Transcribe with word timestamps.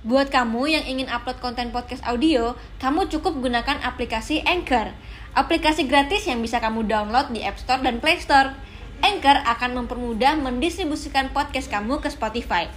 Buat 0.00 0.32
kamu 0.32 0.64
yang 0.64 0.84
ingin 0.88 1.12
upload 1.12 1.44
konten 1.44 1.76
podcast 1.76 2.00
audio, 2.08 2.56
kamu 2.80 3.12
cukup 3.12 3.36
gunakan 3.36 3.84
aplikasi 3.84 4.40
Anchor. 4.48 4.96
Aplikasi 5.36 5.84
gratis 5.84 6.24
yang 6.24 6.40
bisa 6.40 6.56
kamu 6.56 6.88
download 6.88 7.28
di 7.36 7.44
App 7.44 7.60
Store 7.60 7.84
dan 7.84 8.00
Play 8.00 8.16
Store. 8.16 8.56
Anchor 9.04 9.44
akan 9.44 9.84
mempermudah 9.84 10.40
mendistribusikan 10.40 11.28
podcast 11.36 11.68
kamu 11.68 12.00
ke 12.00 12.08
Spotify. 12.08 12.72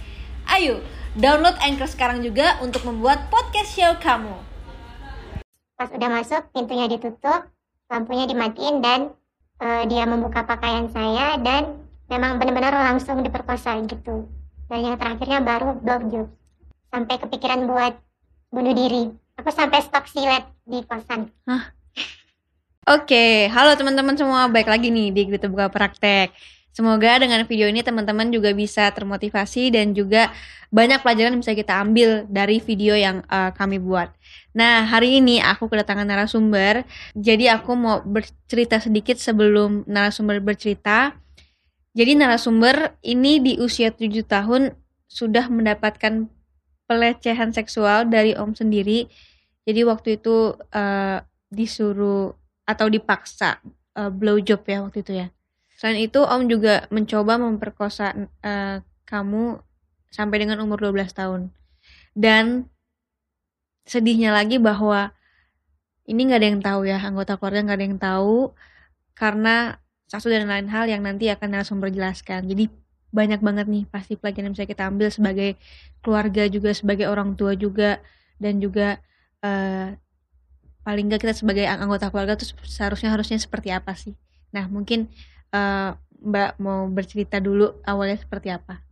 Ayo, 0.52 0.84
download 1.16 1.56
Anchor 1.64 1.88
sekarang 1.88 2.20
juga 2.20 2.60
untuk 2.60 2.84
membuat 2.84 3.32
podcast 3.32 3.72
show 3.72 3.96
kamu. 4.04 4.36
Pas 5.80 5.88
udah 5.96 6.10
masuk, 6.12 6.44
pintunya 6.52 6.92
ditutup, 6.92 7.48
lampunya 7.88 8.28
dimatiin 8.28 8.84
dan 8.84 9.16
uh, 9.64 9.80
dia 9.88 10.04
membuka 10.04 10.44
pakaian 10.44 10.92
saya 10.92 11.40
dan 11.40 11.88
memang 12.12 12.36
benar-benar 12.36 12.76
langsung 12.84 13.24
diperkosa 13.24 13.80
gitu. 13.88 14.28
Dan 14.68 14.92
yang 14.92 15.00
terakhirnya 15.00 15.40
baru 15.40 15.80
blowjob 15.80 16.43
sampai 16.94 17.18
kepikiran 17.18 17.66
buat 17.66 17.98
bunuh 18.54 18.70
diri. 18.70 19.10
Aku 19.42 19.50
sampai 19.50 19.82
stok 19.82 20.06
silet 20.06 20.46
di 20.62 20.78
kosan. 20.86 21.26
Oke, 21.42 21.66
okay. 22.86 23.34
halo 23.50 23.74
teman-teman 23.74 24.14
semua, 24.14 24.46
baik 24.46 24.70
lagi 24.70 24.94
nih 24.94 25.10
di 25.10 25.26
Gitu 25.26 25.50
Buka 25.50 25.66
Praktek. 25.66 26.30
Semoga 26.70 27.18
dengan 27.18 27.42
video 27.46 27.66
ini 27.66 27.82
teman-teman 27.82 28.30
juga 28.30 28.54
bisa 28.54 28.86
termotivasi 28.94 29.74
dan 29.74 29.90
juga 29.90 30.30
banyak 30.70 31.02
pelajaran 31.02 31.34
yang 31.34 31.42
bisa 31.42 31.54
kita 31.54 31.82
ambil 31.82 32.26
dari 32.30 32.58
video 32.62 32.94
yang 32.98 33.22
uh, 33.30 33.50
kami 33.54 33.78
buat. 33.78 34.10
Nah, 34.54 34.86
hari 34.86 35.18
ini 35.22 35.38
aku 35.38 35.70
kedatangan 35.70 36.06
narasumber. 36.06 36.82
Jadi 37.14 37.46
aku 37.50 37.74
mau 37.78 38.02
bercerita 38.02 38.78
sedikit 38.82 39.18
sebelum 39.18 39.86
narasumber 39.86 40.42
bercerita. 40.42 41.14
Jadi 41.94 42.18
narasumber 42.18 42.98
ini 43.06 43.38
di 43.38 43.52
usia 43.62 43.94
7 43.94 44.10
tahun 44.26 44.74
sudah 45.06 45.46
mendapatkan 45.46 46.26
pelecehan 46.84 47.50
seksual 47.50 48.08
dari 48.08 48.36
om 48.36 48.52
sendiri. 48.52 49.08
Jadi 49.64 49.80
waktu 49.88 50.08
itu 50.20 50.52
uh, 50.56 51.18
disuruh 51.48 52.36
atau 52.64 52.86
dipaksa 52.88 53.60
uh, 53.96 54.12
blowjob 54.12 54.60
ya 54.64 54.78
waktu 54.84 54.98
itu 55.00 55.12
ya. 55.24 55.26
Selain 55.74 55.98
itu 56.00 56.20
om 56.20 56.44
juga 56.46 56.86
mencoba 56.92 57.40
memperkosa 57.40 58.12
uh, 58.44 58.78
kamu 59.08 59.58
sampai 60.12 60.36
dengan 60.46 60.60
umur 60.62 60.78
12 60.80 61.10
tahun. 61.10 61.40
Dan 62.14 62.70
sedihnya 63.84 64.32
lagi 64.32 64.56
bahwa 64.62 65.12
ini 66.04 66.20
nggak 66.28 66.40
ada 66.40 66.48
yang 66.48 66.62
tahu 66.62 66.80
ya 66.88 66.98
anggota 67.00 67.36
keluarga 67.40 67.64
nggak 67.64 67.78
ada 67.80 67.86
yang 67.88 68.00
tahu 68.00 68.38
karena 69.16 69.80
satu 70.08 70.28
dan 70.28 70.46
lain 70.46 70.68
hal 70.68 70.84
yang 70.86 71.00
nanti 71.00 71.32
akan 71.32 71.48
narasumber 71.58 71.88
jelaskan. 71.88 72.44
Jadi 72.44 72.68
banyak 73.14 73.38
banget 73.38 73.66
nih 73.70 73.86
pasti 73.86 74.18
pelajaran 74.18 74.50
yang 74.50 74.54
bisa 74.58 74.66
kita 74.66 74.90
ambil 74.90 75.08
sebagai 75.14 75.54
keluarga 76.02 76.50
juga 76.50 76.74
sebagai 76.74 77.06
orang 77.06 77.38
tua 77.38 77.54
juga 77.54 78.02
dan 78.42 78.58
juga 78.58 78.98
uh, 79.46 79.94
paling 80.82 81.06
nggak 81.06 81.22
kita 81.22 81.34
sebagai 81.38 81.64
anggota 81.64 82.10
keluarga 82.10 82.34
tuh 82.34 82.50
seharusnya 82.66 83.14
harusnya 83.14 83.38
seperti 83.38 83.70
apa 83.70 83.94
sih? 83.94 84.18
Nah 84.50 84.66
mungkin 84.66 85.06
uh, 85.54 85.94
mbak 86.18 86.58
mau 86.58 86.90
bercerita 86.90 87.38
dulu 87.38 87.78
awalnya 87.86 88.18
seperti 88.18 88.50
apa? 88.50 88.82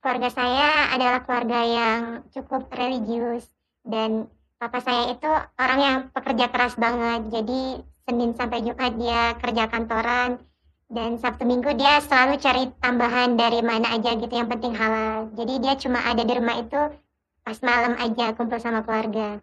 Keluarga 0.00 0.30
saya 0.32 0.96
adalah 0.96 1.20
keluarga 1.28 1.60
yang 1.66 2.00
cukup 2.32 2.72
religius 2.72 3.44
dan 3.84 4.32
papa 4.56 4.80
saya 4.80 5.12
itu 5.12 5.28
orang 5.60 5.80
yang 5.82 5.98
pekerja 6.10 6.46
keras 6.48 6.74
banget. 6.80 7.20
Jadi 7.28 7.84
Senin 8.06 8.32
sampai 8.38 8.62
Jumat 8.62 8.94
dia 8.96 9.34
kerja 9.42 9.66
kantoran 9.66 10.38
dan 10.86 11.18
Sabtu 11.18 11.42
Minggu 11.42 11.74
dia 11.74 11.98
selalu 11.98 12.38
cari 12.38 12.70
tambahan 12.78 13.34
dari 13.34 13.58
mana 13.58 13.98
aja 13.98 14.14
gitu 14.14 14.30
yang 14.30 14.46
penting 14.46 14.74
halal. 14.74 15.30
Jadi 15.34 15.54
dia 15.58 15.74
cuma 15.74 15.98
ada 16.06 16.22
di 16.22 16.32
rumah 16.32 16.62
itu 16.62 16.80
pas 17.42 17.58
malam 17.62 17.98
aja 17.98 18.34
kumpul 18.38 18.58
sama 18.62 18.86
keluarga. 18.86 19.42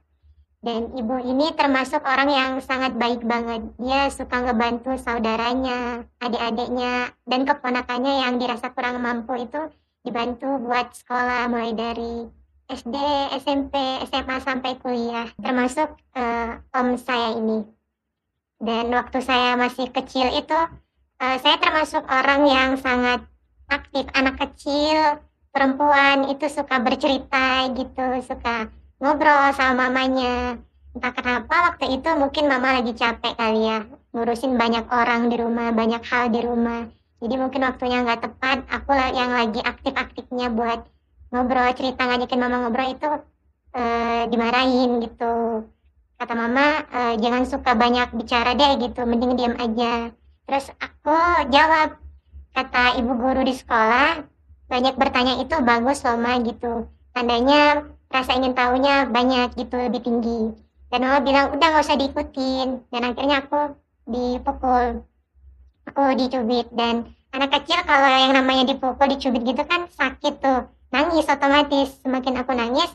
Dan 0.63 0.95
ibu 0.95 1.19
ini 1.19 1.51
termasuk 1.51 1.99
orang 2.07 2.31
yang 2.31 2.51
sangat 2.63 2.95
baik 2.95 3.19
banget. 3.27 3.67
Dia 3.75 4.07
suka 4.07 4.47
ngebantu 4.47 4.95
saudaranya 4.95 6.07
adik-adiknya 6.23 7.11
dan 7.27 7.43
keponakannya 7.43 8.23
yang 8.23 8.39
dirasa 8.39 8.71
kurang 8.71 9.03
mampu 9.03 9.43
itu 9.43 9.59
dibantu 10.07 10.63
buat 10.63 10.95
sekolah 10.95 11.51
mulai 11.51 11.75
dari 11.75 12.31
SD, 12.71 12.95
SMP, 13.43 13.75
SMA 14.07 14.39
sampai 14.39 14.79
kuliah. 14.79 15.27
Termasuk 15.35 15.99
uh, 16.15 16.63
om 16.71 16.95
saya 16.95 17.35
ini. 17.35 17.67
Dan 18.63 18.87
waktu 18.95 19.19
saya 19.19 19.59
masih 19.59 19.91
kecil 19.91 20.31
itu 20.31 20.55
uh, 21.23 21.37
saya 21.39 21.55
termasuk 21.55 22.03
orang 22.03 22.41
yang 22.43 22.69
sangat 22.75 23.23
aktif 23.71 24.05
anak 24.11 24.35
kecil 24.43 25.23
perempuan 25.55 26.27
itu 26.27 26.45
suka 26.51 26.83
bercerita 26.83 27.71
gitu 27.71 28.05
suka 28.27 28.67
ngobrol 28.99 29.55
sama 29.55 29.87
mamanya. 29.87 30.59
Entah 30.93 31.13
kenapa 31.15 31.73
waktu 31.73 31.97
itu 31.97 32.09
mungkin 32.13 32.45
mama 32.51 32.77
lagi 32.77 32.93
capek 32.93 33.33
kali 33.33 33.65
ya 33.65 33.87
ngurusin 34.13 34.61
banyak 34.61 34.85
orang 34.93 35.31
di 35.31 35.41
rumah 35.41 35.73
banyak 35.73 36.03
hal 36.05 36.29
di 36.29 36.43
rumah. 36.43 36.85
Jadi 37.23 37.35
mungkin 37.39 37.63
waktunya 37.65 38.03
nggak 38.03 38.19
tepat 38.19 38.57
aku 38.67 38.91
yang 38.93 39.31
lagi 39.31 39.63
aktif-aktifnya 39.63 40.51
buat 40.51 40.85
ngobrol 41.33 41.71
cerita 41.73 42.03
ngajakin 42.05 42.39
mama 42.39 42.67
ngobrol 42.67 42.93
itu 42.93 43.09
uh, 43.73 44.21
dimarahin 44.27 45.01
gitu. 45.01 45.65
Kata 46.19 46.33
mama 46.37 46.85
uh, 46.93 47.13
jangan 47.17 47.43
suka 47.49 47.73
banyak 47.73 48.13
bicara 48.13 48.53
deh 48.53 48.85
gitu 48.85 49.01
mending 49.07 49.33
diam 49.33 49.55
aja 49.57 50.13
Terus 50.43 50.67
aku 50.75 51.15
jawab, 51.49 51.95
kata 52.51 52.99
ibu 52.99 53.15
guru 53.15 53.41
di 53.47 53.55
sekolah, 53.55 54.27
banyak 54.67 54.95
bertanya 54.99 55.39
itu 55.39 55.55
bagus 55.63 56.03
loh 56.03 56.19
ma 56.19 56.35
gitu. 56.43 56.87
Tandanya 57.15 57.87
rasa 58.11 58.35
ingin 58.35 58.51
tahunya 58.51 59.07
banyak 59.07 59.55
gitu, 59.55 59.75
lebih 59.79 60.03
tinggi. 60.03 60.51
Dan 60.91 61.09
mama 61.09 61.23
bilang, 61.23 61.55
udah 61.55 61.67
gak 61.73 61.85
usah 61.87 61.97
diikutin. 61.97 62.85
Dan 62.91 63.01
akhirnya 63.01 63.41
aku 63.41 63.73
dipukul, 64.05 65.01
aku 65.89 66.03
dicubit. 66.19 66.69
Dan 66.69 67.09
anak 67.33 67.49
kecil 67.49 67.81
kalau 67.87 68.09
yang 68.11 68.35
namanya 68.35 68.67
dipukul, 68.67 69.07
dicubit 69.09 69.41
gitu 69.47 69.63
kan 69.65 69.87
sakit 69.89 70.43
tuh. 70.43 70.69
Nangis 70.93 71.25
otomatis. 71.25 71.97
Semakin 72.05 72.37
aku 72.37 72.51
nangis, 72.53 72.91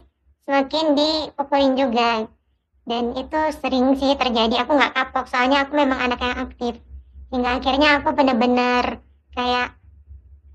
semakin 0.46 0.94
dipukulin 0.94 1.74
juga. 1.74 2.30
Dan 2.86 3.18
itu 3.18 3.40
sering 3.58 3.98
sih 3.98 4.14
terjadi. 4.14 4.62
Aku 4.62 4.78
nggak 4.78 4.94
kapok, 4.94 5.26
soalnya 5.26 5.66
aku 5.66 5.74
memang 5.74 5.98
anak 5.98 6.22
yang 6.22 6.38
aktif 6.38 6.78
hingga 7.28 7.60
akhirnya 7.60 7.88
aku 8.00 8.08
bener-bener 8.16 9.04
kayak 9.36 9.76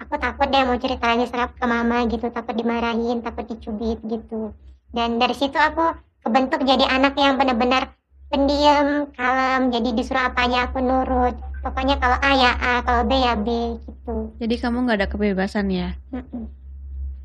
aku 0.02 0.18
takut 0.18 0.48
deh 0.50 0.64
mau 0.66 0.78
cerita 0.82 1.06
lagi 1.14 1.26
serap 1.30 1.54
ke 1.56 1.66
mama 1.66 2.04
gitu 2.10 2.28
takut 2.34 2.54
dimarahin 2.58 3.22
takut 3.22 3.46
dicubit 3.48 4.02
gitu. 4.04 4.52
Dan 4.94 5.18
dari 5.18 5.34
situ 5.34 5.58
aku 5.58 5.96
kebentuk 6.22 6.62
jadi 6.66 6.86
anak 6.90 7.18
yang 7.18 7.38
bener-bener 7.38 7.90
pendiam 8.34 9.10
kalem 9.14 9.70
jadi 9.70 9.90
disuruh 9.94 10.30
apa 10.30 10.50
aja 10.50 10.70
aku 10.70 10.82
nurut. 10.82 11.38
Pokoknya 11.64 11.96
kalau 12.02 12.18
A 12.20 12.32
ya 12.36 12.52
A 12.60 12.74
kalau 12.84 13.08
B 13.08 13.12
ya 13.16 13.34
B 13.40 13.80
gitu. 13.80 14.34
Jadi 14.42 14.56
kamu 14.60 14.84
nggak 14.84 14.98
ada 15.00 15.08
kebebasan 15.08 15.72
ya? 15.72 15.96
Mm-mm. 16.12 16.50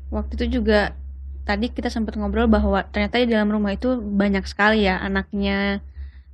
waktu 0.09 0.41
itu 0.41 0.57
juga 0.57 0.97
tadi 1.45 1.69
kita 1.69 1.89
sempat 1.93 2.17
ngobrol 2.17 2.49
bahwa 2.49 2.81
ternyata 2.89 3.21
di 3.21 3.29
dalam 3.29 3.49
rumah 3.49 3.73
itu 3.73 3.97
banyak 3.97 4.45
sekali 4.45 4.85
ya 4.85 5.01
anaknya. 5.01 5.81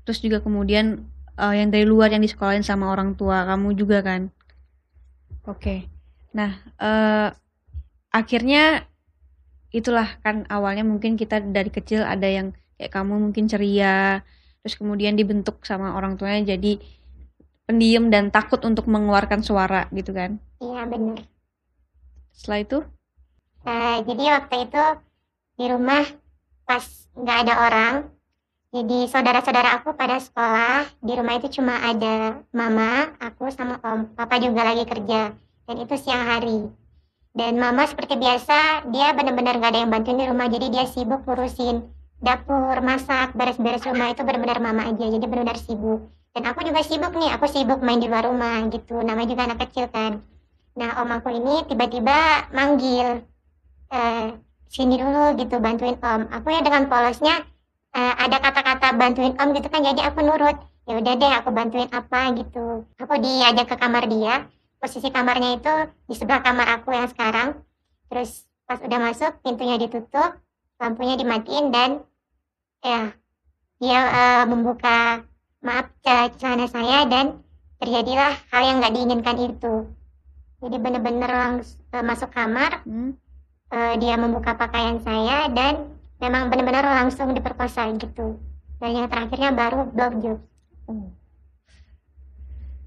Terus 0.06 0.22
juga 0.22 0.44
kemudian 0.44 1.08
uh, 1.40 1.54
yang 1.56 1.70
dari 1.72 1.88
luar 1.88 2.12
yang 2.12 2.24
disekolahin 2.24 2.64
sama 2.64 2.92
orang 2.92 3.16
tua 3.16 3.46
kamu 3.48 3.76
juga 3.76 4.04
kan? 4.04 4.32
Oke. 5.46 5.62
Okay. 5.62 5.80
nah 6.36 6.52
uh, 6.84 7.32
akhirnya 8.12 8.84
itulah 9.72 10.20
kan 10.20 10.44
awalnya 10.52 10.84
mungkin 10.84 11.16
kita 11.16 11.40
dari 11.40 11.72
kecil 11.72 12.04
ada 12.04 12.28
yang 12.28 12.52
kayak 12.76 12.92
kamu 12.92 13.20
mungkin 13.30 13.48
ceria 13.48 14.20
terus 14.60 14.76
kemudian 14.76 15.16
dibentuk 15.16 15.64
sama 15.64 15.96
orang 15.96 16.20
tuanya 16.20 16.56
jadi 16.60 16.80
pendiam 17.66 18.12
dan 18.12 18.30
takut 18.30 18.62
untuk 18.64 18.86
mengeluarkan 18.86 19.42
suara 19.42 19.90
gitu 19.96 20.12
kan? 20.12 20.38
Iya 20.62 20.86
benar. 20.86 21.20
Setelah 22.32 22.60
itu? 22.62 22.80
Uh, 23.66 23.98
jadi 24.06 24.24
waktu 24.38 24.56
itu 24.70 24.84
di 25.56 25.66
rumah 25.72 26.04
pas 26.66 26.86
nggak 27.16 27.38
ada 27.48 27.54
orang 27.62 27.94
jadi 28.76 29.08
saudara-saudara 29.08 29.80
aku 29.80 29.96
pada 29.96 30.20
sekolah, 30.20 30.84
di 31.00 31.16
rumah 31.16 31.40
itu 31.40 31.48
cuma 31.48 31.80
ada 31.80 32.44
mama, 32.52 33.16
aku 33.24 33.48
sama 33.48 33.80
om. 33.80 34.12
Papa 34.12 34.36
juga 34.44 34.68
lagi 34.68 34.84
kerja. 34.84 35.32
Dan 35.64 35.76
itu 35.80 35.96
siang 35.96 36.28
hari. 36.28 36.68
Dan 37.32 37.56
mama 37.56 37.88
seperti 37.88 38.20
biasa, 38.20 38.92
dia 38.92 39.16
benar-benar 39.16 39.64
gak 39.64 39.72
ada 39.72 39.80
yang 39.80 39.92
bantuin 39.96 40.20
di 40.20 40.28
rumah. 40.28 40.52
Jadi 40.52 40.76
dia 40.76 40.84
sibuk 40.92 41.24
ngurusin 41.24 41.88
dapur, 42.20 42.76
masak, 42.84 43.32
beres-beres 43.32 43.88
rumah 43.88 44.12
itu 44.12 44.28
benar-benar 44.28 44.60
mama 44.60 44.92
aja. 44.92 45.08
Jadi 45.08 45.24
benar-benar 45.24 45.56
sibuk. 45.56 46.12
Dan 46.36 46.44
aku 46.44 46.68
juga 46.68 46.84
sibuk 46.84 47.16
nih, 47.16 47.32
aku 47.32 47.48
sibuk 47.48 47.80
main 47.80 48.04
di 48.04 48.12
luar 48.12 48.28
rumah 48.28 48.60
gitu. 48.68 49.00
Namanya 49.00 49.32
juga 49.32 49.48
anak 49.48 49.72
kecil 49.72 49.88
kan. 49.88 50.20
Nah 50.76 51.00
om 51.00 51.08
aku 51.16 51.32
ini 51.32 51.64
tiba-tiba 51.64 52.52
manggil, 52.52 53.24
eh, 53.88 54.36
sini 54.68 55.00
dulu 55.00 55.40
gitu 55.40 55.64
bantuin 55.64 55.96
om. 56.04 56.28
Aku 56.28 56.52
ya 56.52 56.60
dengan 56.60 56.92
polosnya, 56.92 57.55
uh, 57.96 58.14
ada 58.20 58.38
kata-kata 58.44 58.94
bantuin 59.00 59.34
om 59.40 59.56
gitu 59.56 59.68
kan 59.72 59.82
jadi 59.82 60.12
aku 60.12 60.20
nurut. 60.22 60.60
Ya 60.86 61.02
udah 61.02 61.14
deh 61.18 61.34
aku 61.42 61.50
bantuin 61.50 61.90
apa 61.90 62.36
gitu. 62.38 62.86
Aku 63.02 63.14
diajak 63.18 63.66
ke 63.72 63.76
kamar 63.80 64.06
dia. 64.06 64.46
Posisi 64.78 65.10
kamarnya 65.10 65.58
itu 65.58 65.74
di 66.06 66.14
sebelah 66.14 66.46
kamar 66.46 66.78
aku 66.78 66.94
yang 66.94 67.10
sekarang. 67.10 67.58
Terus 68.12 68.46
pas 68.70 68.78
udah 68.78 69.00
masuk 69.02 69.42
pintunya 69.42 69.82
ditutup 69.82 70.38
lampunya 70.78 71.16
dimatiin 71.16 71.72
dan 71.72 72.04
ya 72.84 73.16
dia 73.82 74.00
uh, 74.06 74.44
membuka 74.46 75.26
maaf 75.64 75.90
celana 76.38 76.70
saya 76.70 77.10
dan 77.10 77.42
terjadilah 77.82 78.38
hal 78.54 78.62
yang 78.62 78.78
nggak 78.84 78.94
diinginkan 78.94 79.38
itu. 79.42 79.74
Jadi 80.62 80.78
benar-benar 80.78 81.32
langsung 81.34 81.82
uh, 81.98 82.04
masuk 82.06 82.30
kamar 82.30 82.86
hmm. 82.86 83.18
uh, 83.74 83.94
dia 83.98 84.16
membuka 84.22 84.54
pakaian 84.54 85.02
saya 85.02 85.50
dan 85.50 85.95
memang 86.26 86.50
benar-benar 86.50 86.90
langsung 87.06 87.30
diperkosa 87.38 87.86
gitu. 88.02 88.42
Dan 88.82 88.92
yang 88.98 89.08
terakhirnya 89.08 89.54
baru 89.56 89.88
blowjob 89.88 90.38
oh. 90.92 91.08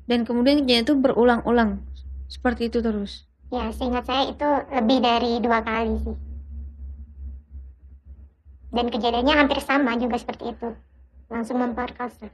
dan 0.05 0.25
kemudian 0.29 0.61
kejadian 0.65 0.85
itu 0.85 0.95
berulang-ulang 0.97 1.81
seperti 2.29 2.69
itu 2.69 2.85
terus? 2.85 3.25
Ya 3.49 3.73
seingat 3.73 4.05
saya 4.05 4.29
itu 4.29 4.49
lebih 4.69 4.99
dari 5.01 5.41
dua 5.41 5.65
kali 5.65 5.97
sih. 6.05 6.17
Dan 8.69 8.93
kejadiannya 8.93 9.33
hampir 9.33 9.65
sama 9.65 9.97
juga 9.97 10.21
seperti 10.21 10.53
itu. 10.53 10.77
Langsung 11.33 11.57
memperkosa. 11.57 12.29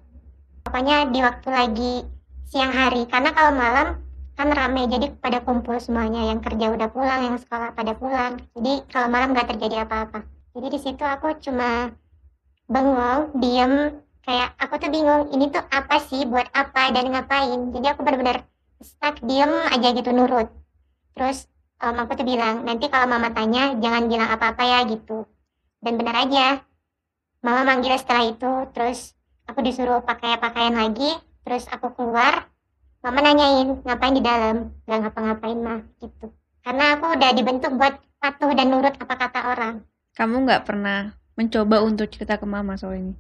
Pokoknya 0.67 1.07
di 1.15 1.23
waktu 1.23 1.49
lagi 1.55 1.95
siang 2.51 2.75
hari. 2.75 3.07
Karena 3.07 3.31
kalau 3.31 3.55
malam 3.55 4.03
kan 4.35 4.51
rame 4.51 4.91
jadi 4.91 5.15
pada 5.15 5.47
kumpul 5.47 5.79
semuanya. 5.79 6.27
Yang 6.35 6.51
kerja 6.51 6.75
udah 6.75 6.89
pulang 6.91 7.23
yang 7.23 7.39
sekolah 7.39 7.71
pada 7.79 7.95
pulang. 7.95 8.43
Jadi 8.59 8.83
kalau 8.91 9.07
malam 9.07 9.31
nggak 9.31 9.55
terjadi 9.55 9.87
apa-apa 9.87 10.27
jadi 10.55 10.71
di 10.71 10.79
situ 10.79 11.03
aku 11.03 11.35
cuma 11.43 11.91
bengong 12.71 13.35
diem 13.43 13.91
kayak 14.23 14.55
aku 14.55 14.79
tuh 14.79 14.87
bingung 14.87 15.35
ini 15.35 15.51
tuh 15.51 15.67
apa 15.67 15.99
sih 15.99 16.23
buat 16.31 16.47
apa 16.55 16.95
dan 16.95 17.11
ngapain. 17.11 17.75
Jadi 17.75 17.87
aku 17.91 18.07
benar-benar 18.07 18.47
stuck 18.79 19.19
diem 19.27 19.51
aja 19.51 19.89
gitu 19.91 20.15
nurut. 20.15 20.47
Terus 21.19 21.51
um, 21.83 21.99
aku 21.99 22.15
tuh 22.15 22.27
bilang 22.27 22.63
nanti 22.63 22.87
kalau 22.87 23.11
mama 23.11 23.35
tanya 23.35 23.75
jangan 23.83 24.07
bilang 24.07 24.31
apa-apa 24.31 24.63
ya 24.63 24.79
gitu. 24.87 25.27
Dan 25.83 25.99
benar 25.99 26.23
aja 26.23 26.63
mama 27.43 27.67
manggil 27.67 27.99
setelah 27.99 28.31
itu 28.31 28.53
terus 28.71 29.13
aku 29.51 29.59
disuruh 29.59 30.07
pakai 30.07 30.39
pakaian 30.39 30.79
lagi 30.79 31.19
terus 31.43 31.67
aku 31.67 31.93
keluar 31.99 32.47
mama 33.03 33.21
nanyain 33.27 33.83
ngapain 33.83 34.15
di 34.15 34.23
dalam? 34.23 34.71
Gak 34.87 35.03
ngapa-ngapain 35.03 35.59
mah 35.59 35.83
gitu. 35.99 36.31
Karena 36.63 36.95
aku 36.95 37.11
udah 37.11 37.31
dibentuk 37.35 37.75
buat 37.75 37.99
patuh 38.23 38.55
dan 38.55 38.71
nurut 38.71 38.95
apa 39.03 39.15
kata 39.19 39.51
orang 39.51 39.83
kamu 40.15 40.47
nggak 40.47 40.63
pernah 40.63 41.19
mencoba 41.35 41.83
untuk 41.83 42.07
cerita 42.07 42.39
ke 42.39 42.47
mama 42.47 42.79
soal 42.79 43.03
ini? 43.03 43.15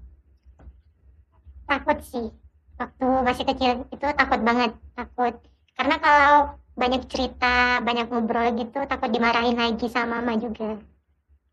Takut 1.66 1.98
sih. 2.06 2.30
Waktu 2.78 3.06
masih 3.26 3.44
kecil 3.50 3.70
itu 3.90 4.06
takut 4.14 4.40
banget. 4.46 4.78
Takut. 4.94 5.34
Karena 5.74 5.98
kalau 5.98 6.34
banyak 6.74 7.06
cerita 7.10 7.82
banyak 7.82 8.10
ngobrol 8.10 8.50
gitu 8.58 8.82
takut 8.86 9.10
dimarahin 9.10 9.58
lagi 9.58 9.86
sama 9.90 10.22
mama 10.22 10.38
juga. 10.38 10.78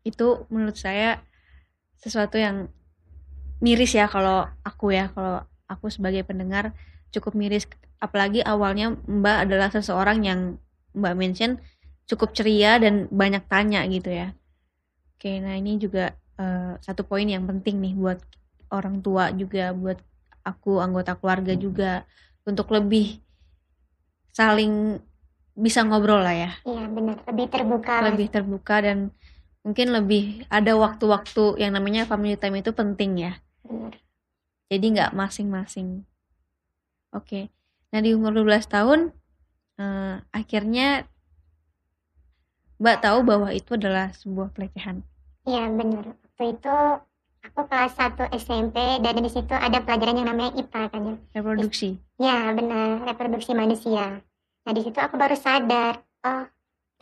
Itu 0.06 0.46
menurut 0.50 0.78
saya 0.78 1.22
sesuatu 1.98 2.38
yang 2.38 2.70
miris 3.58 3.98
ya 3.98 4.06
kalau 4.06 4.46
aku 4.62 4.94
ya. 4.94 5.10
Kalau 5.10 5.42
aku 5.66 5.90
sebagai 5.90 6.22
pendengar 6.22 6.70
cukup 7.10 7.34
miris. 7.34 7.66
Apalagi 7.98 8.46
awalnya 8.46 8.94
Mbak 8.94 9.36
adalah 9.46 9.68
seseorang 9.74 10.22
yang 10.22 10.40
Mbak 10.94 11.14
mention 11.18 11.58
cukup 12.06 12.34
ceria 12.34 12.78
dan 12.78 13.06
banyak 13.10 13.46
tanya 13.46 13.86
gitu 13.86 14.10
ya 14.10 14.34
oke 15.22 15.38
nah 15.38 15.54
ini 15.54 15.78
juga 15.78 16.18
uh, 16.42 16.74
satu 16.82 17.06
poin 17.06 17.22
yang 17.22 17.46
penting 17.46 17.78
nih 17.78 17.94
buat 17.94 18.18
orang 18.74 18.98
tua 18.98 19.30
juga 19.30 19.70
buat 19.70 20.02
aku 20.42 20.82
anggota 20.82 21.14
keluarga 21.14 21.54
juga 21.54 22.02
untuk 22.42 22.74
lebih 22.74 23.22
saling 24.34 24.98
bisa 25.54 25.84
ngobrol 25.86 26.24
lah 26.24 26.34
ya. 26.34 26.50
Iya 26.66 26.90
benar, 26.90 27.16
lebih 27.28 27.46
terbuka. 27.52 27.94
Lebih 28.02 28.28
terbuka 28.32 28.76
dan 28.82 28.98
mungkin 29.62 29.94
lebih 29.94 30.42
ada 30.50 30.74
waktu-waktu 30.74 31.62
yang 31.62 31.76
namanya 31.76 32.08
family 32.08 32.34
time 32.34 32.58
itu 32.58 32.74
penting 32.74 33.30
ya. 33.30 33.38
Benar. 33.62 33.94
Jadi 34.72 34.86
nggak 34.98 35.14
masing-masing. 35.14 36.02
Oke. 37.14 37.52
Nah 37.94 38.00
di 38.00 38.16
umur 38.16 38.32
12 38.34 38.66
tahun 38.66 39.12
eh, 39.76 40.16
akhirnya 40.32 41.06
Mbak 42.82 42.98
tahu 42.98 43.18
bahwa 43.22 43.54
itu 43.54 43.78
adalah 43.78 44.10
sebuah 44.10 44.50
pelecehan. 44.50 45.06
Iya 45.42 45.66
benar. 45.74 46.04
Waktu 46.06 46.44
itu 46.54 46.76
aku 47.42 47.60
kelas 47.66 47.92
1 47.98 48.30
SMP 48.38 48.76
dan 49.02 49.18
di 49.18 49.30
situ 49.30 49.50
ada 49.50 49.82
pelajaran 49.82 50.22
yang 50.22 50.28
namanya 50.30 50.54
IPA 50.54 50.82
kan 50.88 51.02
ya. 51.02 51.16
Reproduksi. 51.34 51.88
Ya 52.22 52.54
benar, 52.54 53.02
reproduksi 53.02 53.50
manusia. 53.50 54.22
Nah 54.62 54.72
di 54.72 54.82
situ 54.86 54.98
aku 55.02 55.18
baru 55.18 55.34
sadar, 55.34 55.98
oh 56.22 56.46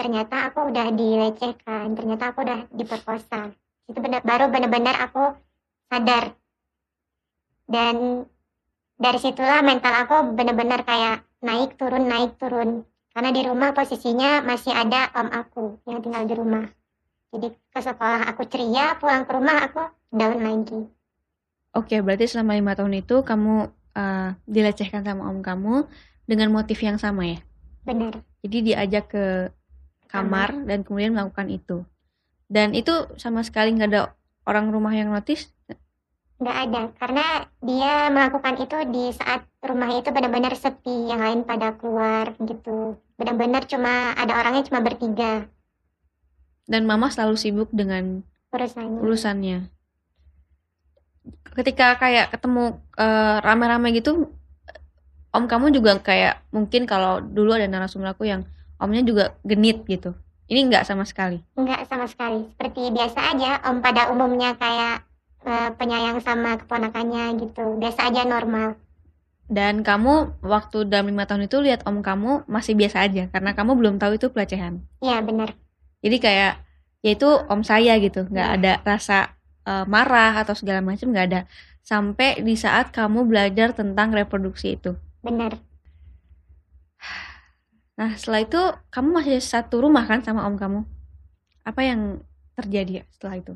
ternyata 0.01 0.49
aku 0.49 0.73
udah 0.73 0.89
dilecehkan, 0.97 1.93
ternyata 1.93 2.33
aku 2.33 2.41
udah 2.41 2.65
diperkosa. 2.73 3.53
Itu 3.85 4.01
benar 4.01 4.25
baru 4.25 4.49
benar-benar 4.49 4.97
aku 5.05 5.37
sadar. 5.93 6.33
Dan 7.69 8.25
dari 8.97 9.19
situlah 9.21 9.61
mental 9.61 9.93
aku 10.09 10.33
benar-benar 10.33 10.89
kayak 10.89 11.29
naik 11.45 11.77
turun 11.77 12.09
naik 12.09 12.41
turun. 12.41 12.89
Karena 13.13 13.31
di 13.37 13.43
rumah 13.45 13.77
posisinya 13.77 14.41
masih 14.41 14.73
ada 14.73 15.13
om 15.13 15.29
aku 15.29 15.83
yang 15.85 16.01
tinggal 16.01 16.25
di 16.25 16.35
rumah. 16.39 16.65
Jadi 17.31 17.55
ke 17.55 17.81
sekolah 17.81 18.27
aku 18.27 18.43
ceria, 18.51 18.99
pulang 18.99 19.23
ke 19.23 19.33
rumah 19.33 19.57
aku 19.71 19.87
down 20.11 20.43
lagi. 20.43 20.81
Oke, 21.71 22.03
berarti 22.03 22.27
selama 22.27 22.59
lima 22.59 22.75
tahun 22.75 22.99
itu 22.99 23.23
kamu 23.23 23.71
uh, 23.95 24.29
dilecehkan 24.51 25.07
sama 25.07 25.31
om 25.31 25.39
kamu 25.39 25.87
dengan 26.27 26.51
motif 26.51 26.83
yang 26.83 26.99
sama 26.99 27.31
ya? 27.31 27.39
Benar. 27.87 28.19
Jadi 28.43 28.75
diajak 28.75 29.15
ke 29.15 29.27
kamar 30.11 30.67
dan 30.67 30.83
kemudian 30.83 31.15
melakukan 31.15 31.47
itu. 31.47 31.87
Dan 32.51 32.75
itu 32.75 33.07
sama 33.15 33.47
sekali 33.47 33.71
nggak 33.79 33.91
ada 33.95 34.03
orang 34.43 34.75
rumah 34.75 34.91
yang 34.91 35.15
notice? 35.15 35.55
Nggak 36.43 36.57
ada, 36.67 36.83
karena 36.99 37.27
dia 37.63 38.11
melakukan 38.11 38.55
itu 38.59 38.77
di 38.91 39.05
saat 39.15 39.47
rumah 39.63 39.93
itu 39.95 40.11
benar-benar 40.11 40.57
sepi, 40.59 41.07
yang 41.07 41.23
lain 41.23 41.47
pada 41.47 41.79
keluar 41.79 42.35
gitu. 42.43 42.99
Benar-benar 43.15 43.71
cuma 43.71 44.17
ada 44.19 44.35
orangnya 44.35 44.67
cuma 44.67 44.83
bertiga. 44.83 45.47
Dan 46.71 46.87
mama 46.87 47.11
selalu 47.11 47.35
sibuk 47.35 47.69
dengan 47.75 48.23
urusannya. 48.55 48.99
urusannya. 49.03 49.59
Ketika 51.51 51.99
kayak 51.99 52.31
ketemu 52.31 52.79
uh, 52.95 53.43
rame-rame 53.43 53.91
gitu, 53.91 54.31
om 55.35 55.45
kamu 55.51 55.75
juga 55.75 55.99
kayak 55.99 56.47
mungkin 56.55 56.87
kalau 56.87 57.19
dulu 57.19 57.59
ada 57.59 57.67
narasumber 57.67 58.15
aku 58.15 58.31
yang 58.31 58.47
omnya 58.79 59.03
juga 59.03 59.25
genit 59.43 59.83
gitu. 59.91 60.15
Ini 60.51 60.67
enggak 60.67 60.87
sama 60.87 61.03
sekali. 61.07 61.43
Enggak 61.59 61.87
sama 61.91 62.07
sekali. 62.07 62.47
Seperti 62.55 62.91
biasa 62.95 63.19
aja 63.35 63.51
om 63.71 63.83
pada 63.83 64.11
umumnya 64.15 64.55
kayak 64.55 65.07
uh, 65.47 65.71
penyayang 65.75 66.23
sama 66.23 66.59
keponakannya 66.59 67.39
gitu. 67.39 67.83
Biasa 67.83 68.15
aja 68.15 68.23
normal. 68.27 68.79
Dan 69.51 69.83
kamu 69.83 70.39
waktu 70.47 70.87
dalam 70.87 71.11
lima 71.11 71.27
tahun 71.27 71.51
itu 71.51 71.59
lihat 71.59 71.83
om 71.83 71.99
kamu 71.99 72.47
masih 72.47 72.79
biasa 72.79 73.03
aja 73.03 73.27
karena 73.35 73.59
kamu 73.59 73.75
belum 73.75 73.95
tahu 73.99 74.19
itu 74.19 74.31
pelecehan. 74.31 74.87
Iya 75.03 75.19
benar 75.27 75.55
jadi 76.01 76.17
kayak 76.21 76.53
ya 77.01 77.11
itu 77.17 77.29
om 77.49 77.65
saya 77.65 77.97
gitu 78.01 78.29
nggak 78.29 78.49
ya. 78.49 78.57
ada 78.57 78.73
rasa 78.85 79.19
uh, 79.65 79.89
marah 79.89 80.37
atau 80.45 80.53
segala 80.53 80.85
macam 80.85 81.09
nggak 81.13 81.27
ada 81.33 81.41
sampai 81.81 82.45
di 82.45 82.55
saat 82.57 82.93
kamu 82.93 83.25
belajar 83.25 83.73
tentang 83.73 84.13
reproduksi 84.13 84.77
itu 84.77 84.93
Benar. 85.21 85.53
Nah, 88.01 88.17
setelah 88.17 88.41
itu 88.41 88.61
kamu 88.89 89.09
masih 89.21 89.37
satu 89.45 89.85
rumah 89.85 90.09
kan 90.09 90.25
sama 90.25 90.49
om 90.49 90.57
kamu? 90.57 90.81
Apa 91.69 91.85
yang 91.85 92.25
terjadi 92.57 93.05
setelah 93.13 93.37
itu? 93.37 93.55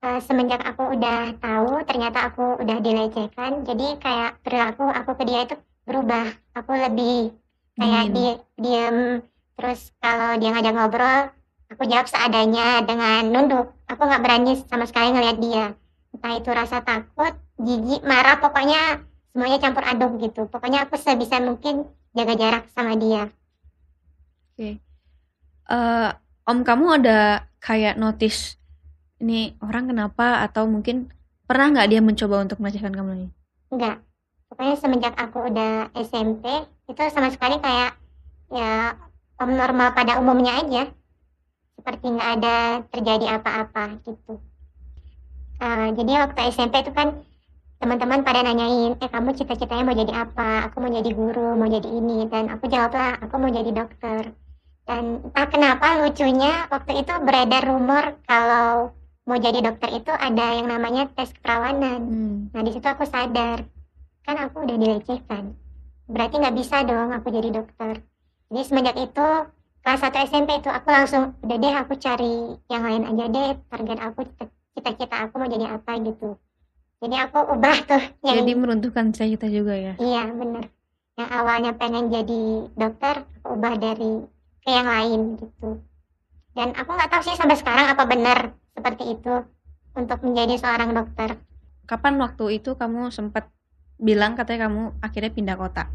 Uh, 0.00 0.20
semenjak 0.20 0.60
aku 0.64 0.96
udah 0.96 1.32
tahu 1.40 1.80
ternyata 1.88 2.28
aku 2.28 2.60
udah 2.60 2.80
dilecehkan, 2.84 3.64
jadi 3.64 3.96
kayak 4.00 4.40
perilaku 4.44 4.84
aku 4.88 5.16
ke 5.16 5.24
dia 5.24 5.40
itu 5.48 5.56
berubah. 5.88 6.28
Aku 6.56 6.72
lebih 6.76 7.32
kayak 7.80 8.12
di 8.12 8.36
diem, 8.60 9.24
terus 9.60 9.92
kalau 10.00 10.40
dia 10.40 10.56
ngajak 10.56 10.72
ngobrol, 10.72 11.28
aku 11.68 11.84
jawab 11.84 12.08
seadanya 12.08 12.80
dengan 12.88 13.28
nunduk. 13.28 13.76
Aku 13.84 14.00
nggak 14.08 14.24
berani 14.24 14.56
sama 14.64 14.88
sekali 14.88 15.12
ngeliat 15.12 15.36
dia. 15.36 15.76
Entah 16.16 16.32
itu 16.40 16.48
rasa 16.48 16.80
takut, 16.80 17.36
jijik, 17.60 18.00
marah, 18.08 18.40
pokoknya 18.40 19.04
semuanya 19.30 19.58
campur 19.62 19.84
aduk 19.86 20.12
gitu 20.18 20.50
pokoknya 20.50 20.86
aku 20.86 20.98
sebisa 20.98 21.38
mungkin 21.38 21.86
jaga 22.14 22.34
jarak 22.34 22.64
sama 22.74 22.98
dia 22.98 23.30
oke 23.30 24.58
okay. 24.58 24.74
uh, 25.70 26.10
eh, 26.10 26.50
om 26.50 26.66
kamu 26.66 27.02
ada 27.02 27.46
kayak 27.62 27.94
notice 27.94 28.58
ini 29.22 29.54
orang 29.62 29.94
kenapa 29.94 30.42
atau 30.42 30.66
mungkin 30.66 31.14
pernah 31.46 31.70
nggak 31.70 31.88
dia 31.90 32.00
mencoba 32.02 32.42
untuk 32.42 32.58
melecehkan 32.58 32.94
kamu 32.94 33.10
lagi 33.14 33.28
enggak 33.70 33.96
pokoknya 34.50 34.74
semenjak 34.82 35.14
aku 35.14 35.38
udah 35.46 35.94
SMP 35.94 36.44
itu 36.90 37.02
sama 37.14 37.30
sekali 37.30 37.62
kayak 37.62 37.94
ya 38.50 38.98
normal 39.48 39.96
pada 39.96 40.20
umumnya 40.20 40.60
aja 40.60 40.82
seperti 41.80 42.12
nggak 42.12 42.30
ada 42.36 42.56
terjadi 42.92 43.40
apa-apa 43.40 43.96
gitu 44.04 44.36
uh, 45.64 45.88
jadi 45.96 46.12
waktu 46.28 46.40
SMP 46.52 46.84
itu 46.84 46.92
kan 46.92 47.24
teman-teman 47.80 48.20
pada 48.20 48.44
nanyain 48.44 48.92
eh 49.00 49.08
kamu 49.08 49.32
cita-citanya 49.32 49.88
mau 49.88 49.96
jadi 49.96 50.12
apa 50.12 50.68
aku 50.68 50.84
mau 50.84 50.92
jadi 50.92 51.10
guru 51.16 51.56
mau 51.56 51.64
jadi 51.64 51.88
ini 51.88 52.28
dan 52.28 52.52
aku 52.52 52.68
jawablah 52.68 53.16
aku 53.24 53.40
mau 53.40 53.48
jadi 53.48 53.72
dokter 53.72 54.36
Dan 54.90 55.22
entah 55.22 55.46
kenapa 55.46 56.02
lucunya 56.02 56.66
waktu 56.66 57.06
itu 57.06 57.12
beredar 57.22 57.62
rumor 57.62 58.18
kalau 58.26 58.90
mau 59.22 59.38
jadi 59.38 59.62
dokter 59.62 59.94
itu 59.94 60.10
ada 60.10 60.58
yang 60.58 60.66
namanya 60.66 61.06
tes 61.14 61.30
keperawanan. 61.30 62.00
Hmm. 62.02 62.36
Nah 62.50 62.62
di 62.66 62.74
situ 62.74 62.82
aku 62.82 63.06
sadar, 63.06 63.62
kan 64.26 64.36
aku 64.42 64.66
udah 64.66 64.74
dilecehkan. 64.74 65.54
Berarti 66.10 66.34
nggak 66.42 66.56
bisa 66.58 66.82
dong 66.82 67.14
aku 67.14 67.30
jadi 67.30 67.54
dokter. 67.54 68.02
Jadi 68.50 68.62
semenjak 68.66 68.98
itu 68.98 69.26
kelas 69.86 70.02
1 70.02 70.26
SMP 70.26 70.58
itu 70.58 70.66
aku 70.66 70.90
langsung 70.90 71.38
udah 71.38 71.56
deh 71.56 71.74
aku 71.78 71.94
cari 72.02 72.58
yang 72.66 72.82
lain 72.82 73.06
aja 73.06 73.24
deh 73.30 73.50
target 73.70 73.98
aku 74.02 74.26
cita-cita 74.74 75.16
aku 75.22 75.38
mau 75.38 75.46
jadi 75.46 75.70
apa 75.70 76.02
gitu. 76.02 76.34
Jadi 76.98 77.14
aku 77.14 77.38
ubah 77.46 77.76
tuh 77.86 78.02
yang 78.26 78.42
Jadi 78.42 78.52
meruntuhkan 78.58 79.14
cita-cita 79.14 79.46
juga 79.46 79.78
ya. 79.78 79.94
iya 80.02 80.26
bener. 80.34 80.66
Yang 81.14 81.30
awalnya 81.30 81.72
pengen 81.78 82.10
jadi 82.10 82.42
dokter 82.74 83.22
aku 83.38 83.54
ubah 83.54 83.78
dari 83.78 84.26
ke 84.66 84.68
yang 84.68 84.88
lain 84.90 85.20
gitu. 85.38 85.78
Dan 86.58 86.74
aku 86.74 86.90
nggak 86.90 87.10
tahu 87.14 87.22
sih 87.30 87.38
sampai 87.38 87.54
sekarang 87.54 87.86
apa 87.86 88.02
benar 88.02 88.50
seperti 88.74 89.14
itu 89.14 89.46
untuk 89.94 90.18
menjadi 90.26 90.58
seorang 90.58 90.90
dokter. 90.90 91.38
Kapan 91.86 92.18
waktu 92.18 92.58
itu 92.58 92.74
kamu 92.74 93.14
sempat 93.14 93.46
bilang 93.94 94.34
katanya 94.34 94.66
kamu 94.66 94.82
akhirnya 94.98 95.30
pindah 95.30 95.54
kota? 95.54 95.86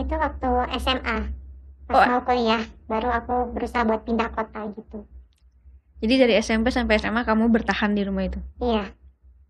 Itu 0.00 0.16
waktu 0.16 0.50
SMA 0.80 1.43
pas 1.84 2.04
Oh. 2.04 2.16
mau 2.16 2.20
kuliah 2.24 2.64
baru 2.88 3.08
aku 3.12 3.34
berusaha 3.52 3.84
buat 3.84 4.02
pindah 4.08 4.32
kota 4.32 4.60
gitu. 4.72 5.04
Jadi 6.00 6.14
dari 6.20 6.34
SMP 6.40 6.68
sampai 6.72 6.96
SMA 7.00 7.24
kamu 7.24 7.48
bertahan 7.52 7.92
di 7.92 8.02
rumah 8.04 8.24
itu. 8.28 8.40
Iya 8.60 8.88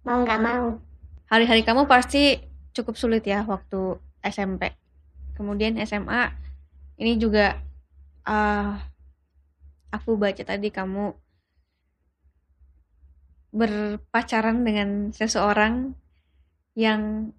mau 0.04 0.20
nggak 0.22 0.40
mau. 0.42 0.78
Hari-hari 1.32 1.64
kamu 1.64 1.88
pasti 1.88 2.38
cukup 2.76 2.94
sulit 2.94 3.24
ya 3.24 3.42
waktu 3.46 3.98
SMP. 4.20 4.74
Kemudian 5.34 5.78
SMA 5.82 6.30
ini 7.00 7.18
juga 7.18 7.58
ah 8.26 8.78
aku 9.90 10.14
baca 10.18 10.42
tadi 10.42 10.70
kamu 10.70 11.14
berpacaran 13.54 14.66
dengan 14.66 15.14
seseorang 15.14 15.94
yang 16.74 17.30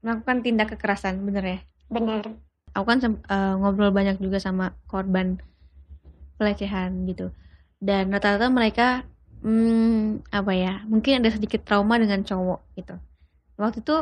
melakukan 0.00 0.40
tindak 0.40 0.72
kekerasan, 0.74 1.20
bener 1.22 1.44
ya? 1.44 1.58
Benar. 1.92 2.32
Aku 2.72 2.84
kan 2.88 2.98
eh, 3.04 3.54
ngobrol 3.60 3.92
banyak 3.92 4.16
juga 4.20 4.40
sama 4.40 4.72
korban 4.88 5.36
pelecehan 6.40 7.04
gitu. 7.08 7.30
Dan 7.82 8.08
rata-rata 8.14 8.48
mereka 8.48 9.04
hmm, 9.44 10.24
apa 10.32 10.52
ya? 10.54 10.74
Mungkin 10.88 11.20
ada 11.20 11.30
sedikit 11.32 11.62
trauma 11.66 12.00
dengan 12.00 12.24
cowok 12.24 12.60
gitu. 12.78 12.94
Waktu 13.60 13.78
itu 13.84 13.96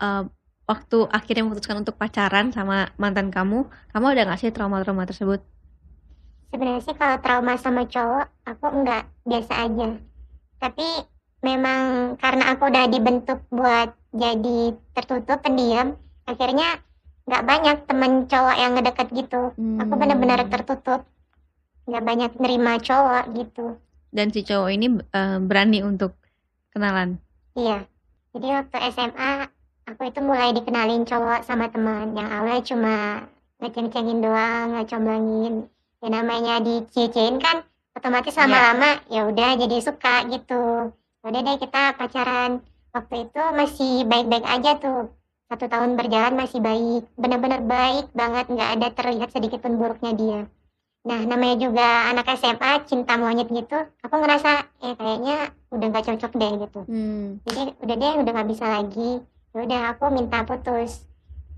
eh, 0.00 0.24
waktu 0.64 0.98
akhirnya 1.12 1.44
memutuskan 1.44 1.84
untuk 1.84 1.96
pacaran 2.00 2.48
sama 2.50 2.88
mantan 2.96 3.28
kamu, 3.28 3.68
kamu 3.92 4.04
ada 4.16 4.22
nggak 4.28 4.40
sih 4.40 4.50
trauma-trauma 4.54 5.04
tersebut? 5.04 5.44
Sebenarnya 6.48 6.82
sih 6.86 6.96
kalau 6.96 7.18
trauma 7.20 7.58
sama 7.58 7.84
cowok 7.84 8.26
aku 8.46 8.66
enggak 8.72 9.04
biasa 9.26 9.52
aja. 9.68 9.88
Tapi 10.62 10.88
memang 11.44 12.14
karena 12.16 12.56
aku 12.56 12.72
udah 12.72 12.84
dibentuk 12.88 13.44
buat 13.52 13.92
jadi 14.14 14.72
tertutup 14.96 15.44
pendiam, 15.44 15.98
akhirnya 16.24 16.80
nggak 17.24 17.42
banyak 17.42 17.76
temen 17.88 18.12
cowok 18.26 18.56
yang 18.56 18.72
ngedeket 18.74 19.08
gitu. 19.10 19.42
Aku 19.54 19.92
Hmm. 19.92 20.00
benar-benar 20.00 20.44
tertutup, 20.46 21.08
nggak 21.84 22.04
banyak 22.04 22.30
nerima 22.36 22.76
cowok 22.78 23.24
gitu. 23.32 23.64
Dan 24.10 24.30
si 24.30 24.44
cowok 24.44 24.70
ini 24.70 24.86
eh, 25.10 25.38
berani 25.40 25.80
untuk 25.80 26.12
kenalan. 26.70 27.16
Iya. 27.54 27.86
Jadi 28.34 28.46
waktu 28.50 28.76
SMA 28.90 29.46
aku 29.86 30.02
itu 30.04 30.20
mulai 30.20 30.50
dikenalin 30.50 31.02
cowok 31.02 31.42
sama 31.42 31.70
teman 31.70 32.12
yang 32.12 32.26
awalnya 32.26 32.62
cuma 32.62 32.96
ngeceng-cengin 33.58 34.20
doang, 34.20 34.74
ngecomblangin. 34.74 35.54
Ya 35.98 36.08
namanya 36.10 36.60
dicecein 36.60 37.38
kan 37.38 37.64
otomatis 37.94 38.34
Iya. 38.34 38.44
lama-lama 38.44 38.90
ya 39.08 39.24
udah 39.24 39.50
jadi 39.56 39.76
suka 39.80 40.28
gitu. 40.28 40.92
Udah 41.24 41.40
deh 41.40 41.56
kita 41.56 41.96
pacaran. 41.96 42.60
Waktu 42.92 43.26
itu 43.26 43.42
masih 43.56 43.92
baik-baik 44.04 44.44
aja 44.44 44.76
tuh. 44.76 45.08
Satu 45.54 45.70
tahun 45.70 45.94
berjalan 45.94 46.34
masih 46.34 46.58
baik, 46.58 47.06
benar-benar 47.14 47.62
baik 47.62 48.10
banget, 48.10 48.50
nggak 48.50 48.70
ada 48.74 48.86
terlihat 48.90 49.30
sedikit 49.30 49.62
pun 49.62 49.78
buruknya 49.78 50.10
dia. 50.10 50.40
Nah, 51.06 51.22
namanya 51.30 51.62
juga 51.62 52.10
anak 52.10 52.26
SMA, 52.34 52.82
cinta 52.90 53.14
monyet 53.14 53.46
gitu. 53.46 53.78
Aku 54.02 54.18
ngerasa, 54.18 54.66
eh 54.82 54.98
kayaknya 54.98 55.54
udah 55.70 55.86
nggak 55.94 56.10
cocok 56.10 56.32
deh 56.34 56.52
gitu. 56.58 56.80
Hmm. 56.90 57.38
jadi 57.46 57.70
udah 57.86 57.96
deh 58.02 58.12
udah 58.26 58.32
nggak 58.34 58.50
bisa 58.50 58.66
lagi. 58.66 59.22
Ya 59.54 59.58
udah 59.62 59.80
aku 59.94 60.04
minta 60.10 60.42
putus. 60.42 61.06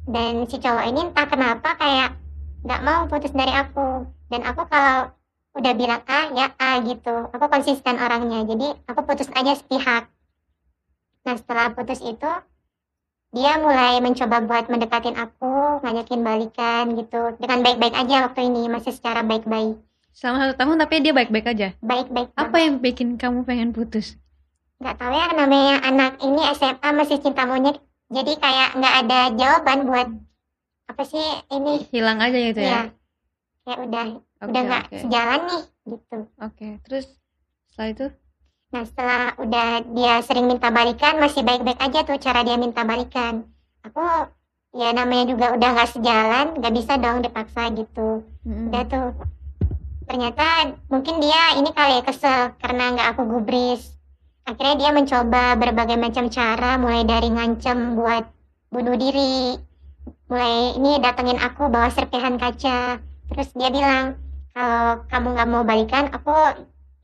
Dan 0.04 0.44
si 0.44 0.60
cowok 0.60 0.84
ini 0.92 1.00
entah 1.08 1.24
kenapa 1.32 1.80
kayak 1.80 2.20
nggak 2.68 2.84
mau 2.84 3.08
putus 3.08 3.32
dari 3.32 3.56
aku. 3.56 4.04
Dan 4.28 4.44
aku 4.44 4.68
kalau 4.68 5.08
udah 5.56 5.72
bilang 5.72 6.04
A 6.04 6.36
ya 6.36 6.52
A 6.60 6.84
gitu. 6.84 7.32
Aku 7.32 7.48
konsisten 7.48 7.96
orangnya. 7.96 8.44
Jadi 8.44 8.76
aku 8.92 9.08
putus 9.08 9.32
aja 9.32 9.56
sepihak. 9.56 10.12
Nah 11.24 11.34
setelah 11.40 11.72
putus 11.72 12.04
itu 12.04 12.28
dia 13.34 13.58
mulai 13.58 13.98
mencoba 14.00 14.42
buat 14.44 14.64
mendekatin 14.70 15.16
aku 15.18 15.82
ngajakin 15.82 16.20
balikan 16.22 16.84
gitu 16.96 17.34
dengan 17.38 17.58
baik-baik 17.64 17.94
aja 17.94 18.16
waktu 18.30 18.40
ini 18.48 18.62
masih 18.70 18.92
secara 18.94 19.22
baik-baik 19.22 19.78
Selama 20.16 20.48
satu 20.48 20.54
tahun 20.56 20.80
tapi 20.80 21.04
dia 21.04 21.12
baik-baik 21.12 21.46
aja. 21.52 21.68
baik-baik 21.84 22.32
Apa 22.32 22.56
yang 22.64 22.80
bikin 22.80 23.20
kamu 23.20 23.44
pengen 23.44 23.76
putus? 23.76 24.16
nggak 24.76 24.96
tahu 24.96 25.12
ya 25.12 25.26
namanya 25.32 25.76
anak 25.84 26.20
ini 26.20 26.40
SMA 26.52 26.88
masih 26.92 27.16
cinta 27.20 27.48
monyet 27.48 27.80
jadi 28.12 28.32
kayak 28.36 28.68
nggak 28.76 28.94
ada 29.04 29.20
jawaban 29.36 29.78
buat 29.88 30.08
apa 30.86 31.02
sih 31.04 31.24
ini 31.48 31.80
Hilang 31.92 32.20
aja 32.20 32.36
gitu 32.36 32.60
ya 32.60 32.70
ya? 32.70 32.82
kayak 33.64 33.78
udah 33.88 34.06
Oke, 34.36 34.48
udah 34.52 34.62
nggak 34.68 34.84
oke. 34.84 34.96
sejalan 35.00 35.40
nih 35.48 35.62
gitu 35.96 36.16
Oke, 36.38 36.68
terus 36.84 37.04
setelah 37.72 37.88
itu? 37.92 38.06
Nah 38.74 38.82
setelah 38.82 39.38
udah 39.38 39.86
dia 39.94 40.18
sering 40.26 40.50
minta 40.50 40.68
balikan 40.74 41.22
masih 41.22 41.46
baik-baik 41.46 41.78
aja 41.78 42.02
tuh 42.02 42.18
cara 42.18 42.42
dia 42.42 42.58
minta 42.58 42.82
balikan. 42.82 43.46
Aku 43.86 44.02
ya 44.74 44.90
namanya 44.92 45.30
juga 45.30 45.54
udah 45.54 45.68
nggak 45.72 45.90
sejalan 45.94 46.46
nggak 46.58 46.74
bisa 46.74 46.98
dong 46.98 47.22
dipaksa 47.22 47.70
gitu. 47.72 48.26
Mm-mm. 48.42 48.68
udah 48.68 48.84
tuh 48.90 49.08
ternyata 50.06 50.76
mungkin 50.86 51.18
dia 51.18 51.58
ini 51.58 51.70
kali 51.74 51.98
ya 51.98 52.02
kesel 52.02 52.54
karena 52.58 52.94
nggak 52.94 53.08
aku 53.14 53.22
gubris. 53.26 53.96
Akhirnya 54.46 54.76
dia 54.78 54.90
mencoba 54.94 55.58
berbagai 55.58 55.98
macam 55.98 56.30
cara 56.30 56.78
mulai 56.78 57.02
dari 57.02 57.34
ngancem 57.34 57.98
buat 57.98 58.30
bunuh 58.70 58.94
diri 58.94 59.58
mulai 60.26 60.74
ini 60.74 60.98
datengin 60.98 61.38
aku 61.38 61.70
bawa 61.70 61.90
serpihan 61.90 62.38
kaca. 62.38 62.98
Terus 63.30 63.48
dia 63.54 63.70
bilang 63.70 64.18
kalau 64.54 65.06
kamu 65.10 65.26
nggak 65.34 65.48
mau 65.50 65.62
balikan 65.62 66.10
aku 66.10 66.34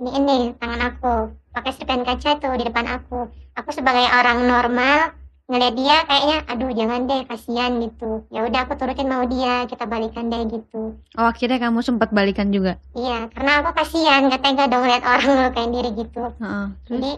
ini 0.03 0.11
ini 0.19 0.37
tangan 0.59 0.83
aku 0.95 1.42
pakai 1.53 1.71
serpihan 1.77 2.03
kaca 2.03 2.41
tuh 2.41 2.53
di 2.57 2.65
depan 2.65 2.89
aku 2.89 3.29
aku 3.55 3.71
sebagai 3.71 4.09
orang 4.09 4.49
normal 4.49 5.13
ngeliat 5.47 5.75
dia 5.77 5.97
kayaknya 6.09 6.39
aduh 6.49 6.71
jangan 6.73 7.01
deh 7.05 7.23
kasihan 7.29 7.73
gitu 7.77 8.25
ya 8.33 8.41
udah 8.49 8.65
aku 8.65 8.73
turutin 8.81 9.11
mau 9.11 9.25
dia 9.29 9.69
kita 9.69 9.85
balikan 9.85 10.33
deh 10.33 10.49
gitu 10.49 10.97
Oh, 11.13 11.29
akhirnya 11.29 11.61
kamu 11.61 11.85
sempat 11.85 12.09
balikan 12.09 12.49
juga. 12.49 12.81
Iya, 12.97 13.29
karena 13.37 13.61
aku 13.61 13.77
kasihan, 13.77 14.33
gak 14.33 14.41
tega 14.41 14.65
dong 14.65 14.89
lihat 14.89 15.05
orang 15.05 15.29
ngelukain 15.29 15.73
diri 15.77 15.91
gitu. 15.93 16.25
Heeh. 16.41 16.67
Terus? 16.89 16.93
Jadi 16.97 17.13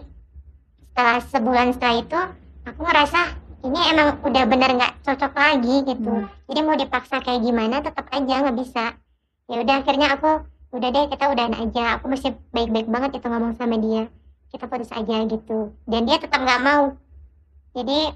setelah 0.91 1.17
sebulan 1.23 1.67
setelah 1.79 1.95
itu, 2.03 2.19
aku 2.67 2.79
ngerasa 2.83 3.21
ini 3.63 3.79
emang 3.87 4.19
udah 4.19 4.43
bener 4.51 4.69
nggak 4.75 4.93
cocok 5.07 5.31
lagi 5.31 5.75
gitu. 5.87 6.11
Hmm. 6.11 6.27
Jadi 6.51 6.59
mau 6.59 6.75
dipaksa 6.75 7.23
kayak 7.23 7.39
gimana, 7.39 7.79
tetap 7.79 8.05
aja 8.11 8.35
nggak 8.43 8.57
bisa. 8.59 8.85
Ya 9.47 9.55
udah 9.63 9.75
akhirnya 9.79 10.07
aku 10.11 10.29
udah 10.75 10.89
deh 10.91 11.05
kita 11.07 11.25
udahan 11.31 11.55
aja. 11.55 11.83
Aku 11.95 12.11
masih 12.11 12.35
baik-baik 12.51 12.91
banget 12.91 13.15
itu 13.15 13.27
ngomong 13.31 13.55
sama 13.55 13.79
dia. 13.79 14.11
Kita 14.51 14.65
putus 14.69 14.91
aja 14.93 15.25
gitu. 15.25 15.73
Dan 15.85 16.05
dia 16.09 16.17
tetap 16.21 16.41
nggak 16.41 16.61
mau. 16.61 16.95
Jadi 17.75 18.11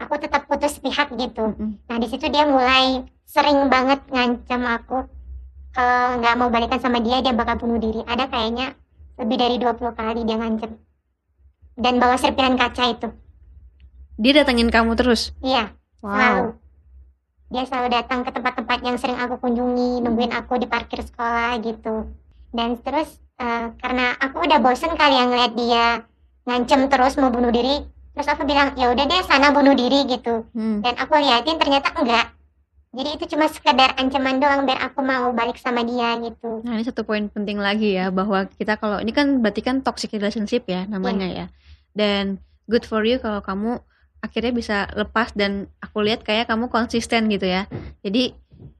aku 0.00 0.14
tetap 0.20 0.44
putus 0.48 0.76
pihak 0.80 1.12
gitu. 1.16 1.54
Nah 1.86 1.96
di 1.96 2.06
situ 2.08 2.26
dia 2.28 2.44
mulai 2.44 3.04
sering 3.26 3.66
banget 3.66 4.00
ngancam 4.10 4.62
aku 4.64 4.98
kalau 5.76 6.16
nggak 6.24 6.34
mau 6.40 6.48
balikan 6.48 6.80
sama 6.80 7.04
dia 7.04 7.20
dia 7.20 7.36
bakal 7.36 7.60
bunuh 7.60 7.76
diri. 7.76 8.00
Ada 8.08 8.32
kayaknya 8.32 8.72
lebih 9.20 9.36
dari 9.36 9.56
20 9.60 9.92
kali 9.92 10.20
dia 10.24 10.36
ngancam. 10.40 10.72
Dan 11.76 12.00
bawa 12.00 12.16
serpihan 12.16 12.56
kaca 12.56 12.84
itu. 12.88 13.08
Dia 14.16 14.32
datengin 14.40 14.72
kamu 14.72 14.96
terus. 14.96 15.36
Iya, 15.44 15.76
selalu. 16.00 16.56
Dia 17.52 17.62
selalu 17.68 17.88
datang 17.92 18.24
ke 18.24 18.32
tempat-tempat 18.32 18.78
yang 18.80 18.96
sering 18.96 19.20
aku 19.20 19.36
kunjungi, 19.36 20.00
nungguin 20.00 20.32
aku 20.32 20.56
di 20.56 20.64
parkir 20.64 21.04
sekolah 21.04 21.60
gitu. 21.60 22.08
Dan 22.56 22.80
terus 22.80 23.20
eh, 23.40 23.66
karena 23.80 24.06
aku 24.20 24.36
udah 24.44 24.58
bosen 24.60 24.92
kali 24.96 25.14
yang 25.16 25.28
ngeliat 25.32 25.52
dia 25.56 25.86
ngancem 26.46 26.86
terus 26.86 27.18
mau 27.18 27.30
bunuh 27.34 27.50
diri, 27.50 27.82
terus 28.14 28.28
aku 28.30 28.46
bilang 28.46 28.72
ya 28.78 28.94
udah 28.94 29.04
deh 29.04 29.22
sana 29.26 29.50
bunuh 29.50 29.74
diri 29.74 30.06
gitu. 30.06 30.46
Hmm. 30.54 30.80
dan 30.80 30.94
aku 30.96 31.18
liatin 31.18 31.58
ternyata 31.58 31.90
enggak 31.98 32.36
jadi 32.96 33.12
itu 33.12 33.24
cuma 33.36 33.44
sekedar 33.52 33.92
ancaman 34.00 34.40
doang 34.40 34.64
biar 34.64 34.80
aku 34.88 35.04
mau 35.04 35.28
balik 35.36 35.60
sama 35.60 35.84
dia 35.84 36.16
gitu 36.16 36.64
Nah, 36.64 36.80
ini 36.80 36.84
satu 36.88 37.04
poin 37.04 37.28
penting 37.28 37.60
lagi 37.60 37.92
ya 37.92 38.08
bahwa 38.08 38.48
kita 38.48 38.80
kalau 38.80 39.04
ini 39.04 39.12
kan 39.12 39.44
berarti 39.44 39.60
kan 39.60 39.84
toxic 39.84 40.16
relationship 40.16 40.64
ya 40.64 40.88
namanya 40.88 41.28
ya. 41.28 41.46
Dan 41.92 42.40
good 42.64 42.88
for 42.88 43.04
you 43.04 43.20
kalau 43.20 43.44
kamu 43.44 43.84
akhirnya 44.24 44.52
bisa 44.56 44.76
lepas 44.96 45.36
dan 45.36 45.68
aku 45.84 46.00
lihat 46.08 46.24
kayak 46.24 46.48
kamu 46.48 46.72
konsisten 46.72 47.28
gitu 47.28 47.44
ya. 47.44 47.68
Jadi 48.00 48.32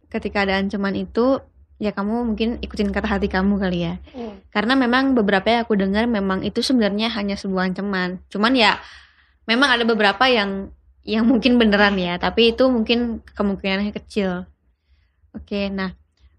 ketika 0.08 0.48
ada 0.48 0.64
ancaman 0.64 0.96
itu 0.96 1.44
ya 1.76 1.92
kamu 1.92 2.32
mungkin 2.32 2.56
ikutin 2.64 2.88
kata 2.88 3.08
hati 3.18 3.28
kamu 3.28 3.60
kali 3.60 3.78
ya. 3.84 3.94
Iya. 4.16 4.32
Karena 4.48 4.72
memang 4.76 5.12
beberapa 5.12 5.44
yang 5.48 5.60
aku 5.68 5.76
dengar 5.76 6.08
memang 6.08 6.40
itu 6.40 6.64
sebenarnya 6.64 7.12
hanya 7.12 7.36
sebuah 7.36 7.72
ancaman. 7.72 8.20
Cuman 8.32 8.52
ya 8.56 8.80
memang 9.44 9.76
ada 9.76 9.84
beberapa 9.84 10.24
yang 10.28 10.72
yang 11.06 11.22
mungkin 11.22 11.60
beneran 11.60 11.94
ya, 12.00 12.18
tapi 12.18 12.56
itu 12.56 12.66
mungkin 12.66 13.22
kemungkinannya 13.22 13.94
kecil. 13.94 14.48
Oke, 15.36 15.68
nah 15.70 15.94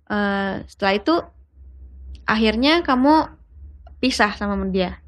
eh, 0.10 0.66
setelah 0.68 0.94
itu 0.98 1.16
akhirnya 2.28 2.84
kamu 2.84 3.32
pisah 4.04 4.36
sama 4.36 4.60
dia 4.68 5.00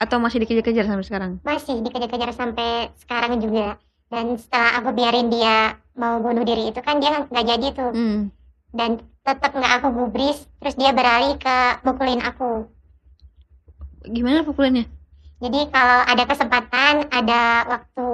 atau 0.00 0.16
masih 0.16 0.42
dikejar-kejar 0.42 0.88
sampai 0.88 1.06
sekarang? 1.06 1.32
Masih 1.44 1.84
dikejar-kejar 1.84 2.32
sampai 2.32 2.88
sekarang 2.96 3.36
juga. 3.38 3.76
Dan 4.10 4.34
setelah 4.40 4.80
aku 4.82 4.90
biarin 4.96 5.30
dia 5.30 5.78
mau 5.94 6.18
bunuh 6.18 6.42
diri 6.42 6.72
itu 6.72 6.80
kan 6.82 6.98
dia 6.98 7.28
nggak 7.28 7.46
jadi 7.46 7.66
tuh. 7.76 7.92
Hmm. 7.92 8.20
Dan 8.74 8.98
tetap 9.24 9.52
nggak 9.52 9.72
aku 9.80 9.88
gubris, 9.92 10.38
terus 10.58 10.74
dia 10.76 10.90
beralih 10.96 11.36
ke 11.36 11.56
mukulin 11.84 12.22
aku. 12.24 12.66
Gimana 14.08 14.42
pukulinnya? 14.42 14.88
Jadi 15.40 15.72
kalau 15.72 16.00
ada 16.04 16.24
kesempatan, 16.28 17.08
ada 17.08 17.40
waktu 17.68 18.06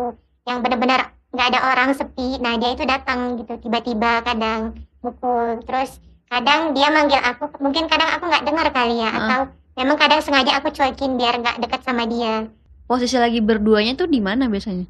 yang 0.47 0.63
benar-benar 0.63 1.11
nggak 1.35 1.49
ada 1.55 1.61
orang 1.75 1.91
sepi, 1.95 2.39
nah 2.39 2.55
dia 2.59 2.75
itu 2.75 2.87
datang 2.87 3.39
gitu 3.39 3.59
tiba-tiba 3.59 4.23
kadang 4.23 4.79
mukul, 5.03 5.59
terus 5.67 5.99
kadang 6.31 6.75
dia 6.75 6.91
manggil 6.91 7.19
aku, 7.23 7.51
mungkin 7.63 7.87
kadang 7.91 8.11
aku 8.15 8.31
nggak 8.31 8.47
dengar 8.47 8.67
kali 8.71 9.03
ya, 9.03 9.11
Heeh. 9.11 9.19
atau 9.19 9.41
memang 9.79 9.99
kadang 9.99 10.23
sengaja 10.23 10.59
aku 10.59 10.71
cuekin 10.75 11.19
biar 11.19 11.39
nggak 11.43 11.63
deket 11.63 11.83
sama 11.83 12.07
dia. 12.07 12.51
Posisi 12.87 13.19
lagi 13.19 13.43
berduanya 13.43 13.99
tuh 13.99 14.07
di 14.07 14.23
mana 14.23 14.47
biasanya? 14.47 14.87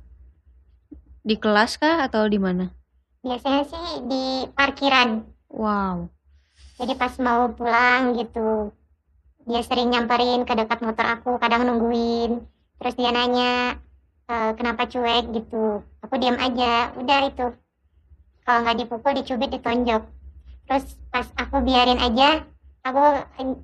Di 1.24 1.36
kelas 1.40 1.80
kah 1.80 2.04
atau 2.04 2.28
di 2.28 2.36
mana? 2.36 2.68
Biasanya 3.24 3.64
sih 3.66 3.86
di 4.06 4.24
parkiran, 4.52 5.24
Wow. 5.56 6.12
jadi 6.76 6.92
pas 7.00 7.16
mau 7.16 7.48
pulang 7.56 8.12
gitu, 8.20 8.68
dia 9.48 9.64
sering 9.64 9.88
nyamperin 9.88 10.44
ke 10.44 10.52
dekat 10.52 10.84
motor 10.84 11.06
aku, 11.16 11.40
kadang 11.40 11.64
nungguin, 11.64 12.44
terus 12.76 12.94
dia 13.00 13.08
nanya 13.08 13.80
"Eh, 14.28 14.52
kenapa 14.58 14.84
cuek 14.84 15.32
gitu, 15.32 15.80
aku 16.04 16.14
diam 16.20 16.36
aja, 16.36 16.92
udah 17.00 17.18
itu. 17.30 17.46
Kalau 18.44 18.58
nggak 18.62 18.76
dipukul, 18.84 19.12
dicubit, 19.16 19.48
ditonjok. 19.54 20.02
Terus 20.68 20.84
pas 21.08 21.24
aku 21.40 21.64
biarin 21.64 22.02
aja, 22.04 22.44
aku 22.84 23.02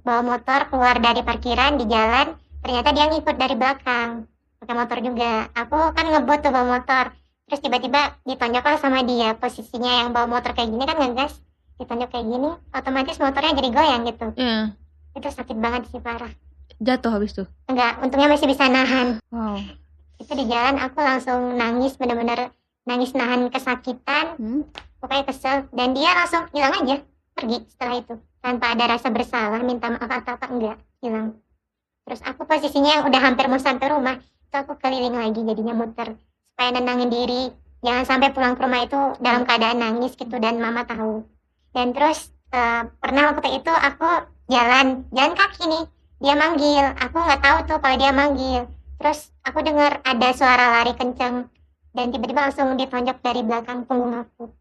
bawa 0.06 0.22
motor 0.22 0.72
keluar 0.72 0.96
dari 0.96 1.20
parkiran 1.20 1.76
di 1.76 1.84
jalan, 1.92 2.38
ternyata 2.64 2.88
dia 2.96 3.06
ngikut 3.12 3.36
dari 3.36 3.54
belakang, 3.58 4.24
pakai 4.64 4.74
motor 4.80 4.98
juga. 5.04 5.50
Aku 5.52 5.92
kan 5.92 6.06
ngebut 6.08 6.38
tuh 6.40 6.52
bawa 6.54 6.78
motor, 6.80 7.04
terus 7.50 7.60
tiba-tiba 7.60 8.16
ditonjok 8.24 8.80
sama 8.80 9.04
dia. 9.04 9.36
Posisinya 9.36 10.06
yang 10.06 10.08
bawa 10.16 10.30
motor 10.30 10.56
kayak 10.56 10.70
gini 10.72 10.84
kan 10.88 10.96
ngegas, 10.96 11.36
ditonjok 11.80 12.08
kayak 12.12 12.26
gini, 12.26 12.50
otomatis 12.72 13.16
motornya 13.16 13.52
jadi 13.56 13.68
goyang 13.72 14.02
gitu. 14.08 14.26
Iya. 14.36 14.76
Itu 15.12 15.28
sakit 15.28 15.56
banget 15.56 15.88
sih 15.92 16.00
parah. 16.00 16.32
Jatuh 16.82 17.12
habis 17.14 17.36
tuh. 17.36 17.46
Enggak, 17.70 18.00
untungnya 18.02 18.28
masih 18.32 18.48
bisa 18.50 18.66
nahan. 18.66 19.22
Wow. 19.30 19.60
Itu 20.18 20.32
di 20.34 20.44
jalan 20.48 20.80
aku 20.82 20.98
langsung 20.98 21.54
nangis, 21.54 21.94
bener-bener 21.94 22.50
nangis 22.82 23.14
nahan 23.14 23.46
kesakitan, 23.52 24.34
Hmm. 24.38 24.62
pokoknya 24.98 25.24
kesel. 25.30 25.56
Dan 25.70 25.94
dia 25.94 26.10
langsung 26.14 26.46
hilang 26.50 26.74
aja, 26.82 26.96
pergi 27.34 27.56
setelah 27.70 27.96
itu. 28.02 28.14
Tanpa 28.42 28.74
ada 28.74 28.84
rasa 28.98 29.08
bersalah, 29.14 29.62
minta 29.62 29.86
maaf 29.86 30.10
atau 30.10 30.34
apa, 30.34 30.46
enggak, 30.50 30.76
hilang. 30.98 31.38
Terus 32.02 32.20
aku 32.26 32.42
posisinya 32.42 32.98
yang 32.98 33.04
udah 33.06 33.20
hampir 33.22 33.46
mau 33.46 33.62
sampai 33.62 33.86
rumah, 33.94 34.18
itu 34.18 34.54
aku 34.58 34.74
keliling 34.82 35.14
lagi 35.14 35.40
jadinya 35.46 35.74
muter. 35.78 36.18
Supaya 36.50 36.74
nenangin 36.74 37.10
diri, 37.10 37.54
jangan 37.86 38.04
sampai 38.06 38.34
pulang 38.34 38.58
ke 38.58 38.62
rumah 38.66 38.82
itu 38.82 38.98
dalam 39.22 39.46
keadaan 39.46 39.78
nangis 39.78 40.18
gitu 40.18 40.34
dan 40.42 40.58
mama 40.58 40.82
tahu. 40.82 41.22
Dan 41.72 41.96
terus 41.96 42.32
eh, 42.52 42.82
pernah 43.00 43.32
waktu 43.32 43.60
itu 43.60 43.72
aku 43.72 44.08
jalan, 44.52 45.08
jalan 45.12 45.32
kaki 45.32 45.64
nih, 45.64 45.84
dia 46.22 46.34
manggil, 46.36 46.84
aku 47.00 47.16
nggak 47.16 47.40
tahu 47.42 47.58
tuh 47.66 47.78
kalau 47.80 47.96
dia 47.96 48.12
manggil. 48.12 48.68
Terus 49.00 49.32
aku 49.42 49.58
dengar 49.66 49.98
ada 50.06 50.28
suara 50.36 50.78
lari 50.78 50.94
kenceng 50.94 51.50
dan 51.92 52.06
tiba-tiba 52.12 52.48
langsung 52.48 52.76
ditonjok 52.78 53.18
dari 53.18 53.42
belakang 53.42 53.84
punggung 53.88 54.14
aku. 54.14 54.52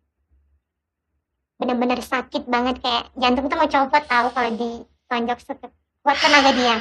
Bener-bener 1.61 2.01
sakit 2.01 2.49
banget 2.49 2.81
kayak 2.81 3.13
jantung 3.19 3.45
tuh 3.45 3.57
mau 3.59 3.69
copot 3.69 4.03
tahu 4.09 4.27
kalau 4.33 4.51
ditonjok 4.57 5.39
sekuat 5.45 6.17
tenaga 6.17 6.51
dia. 6.57 6.75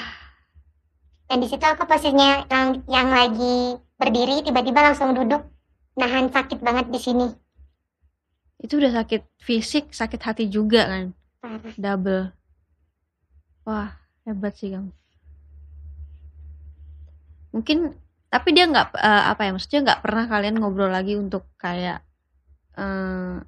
Dan 1.31 1.45
di 1.45 1.47
situ 1.47 1.63
aku 1.63 1.87
posisinya 1.87 2.49
yang, 2.49 2.83
yang 2.91 3.09
lagi 3.13 3.79
berdiri 4.01 4.43
tiba-tiba 4.43 4.83
langsung 4.83 5.15
duduk 5.15 5.47
nahan 5.95 6.33
sakit 6.33 6.59
banget 6.65 6.89
di 6.89 6.99
sini. 6.99 7.29
Itu 8.61 8.77
udah 8.77 8.93
sakit 8.93 9.41
fisik, 9.41 9.91
sakit 9.97 10.21
hati 10.21 10.45
juga 10.53 10.85
kan. 10.85 11.05
Parah. 11.41 11.75
Double. 11.81 12.25
Wah, 13.65 13.97
hebat 14.29 14.53
sih 14.61 14.77
kamu. 14.77 14.93
Mungkin 17.51 17.97
tapi 18.31 18.55
dia 18.55 18.69
nggak 18.69 18.95
eh, 18.95 19.25
apa 19.33 19.43
ya 19.49 19.51
maksudnya 19.57 19.81
nggak 19.91 20.03
pernah 20.07 20.25
kalian 20.31 20.57
ngobrol 20.61 20.93
lagi 20.93 21.19
untuk 21.19 21.49
kayak 21.59 22.05
eh, 22.77 23.43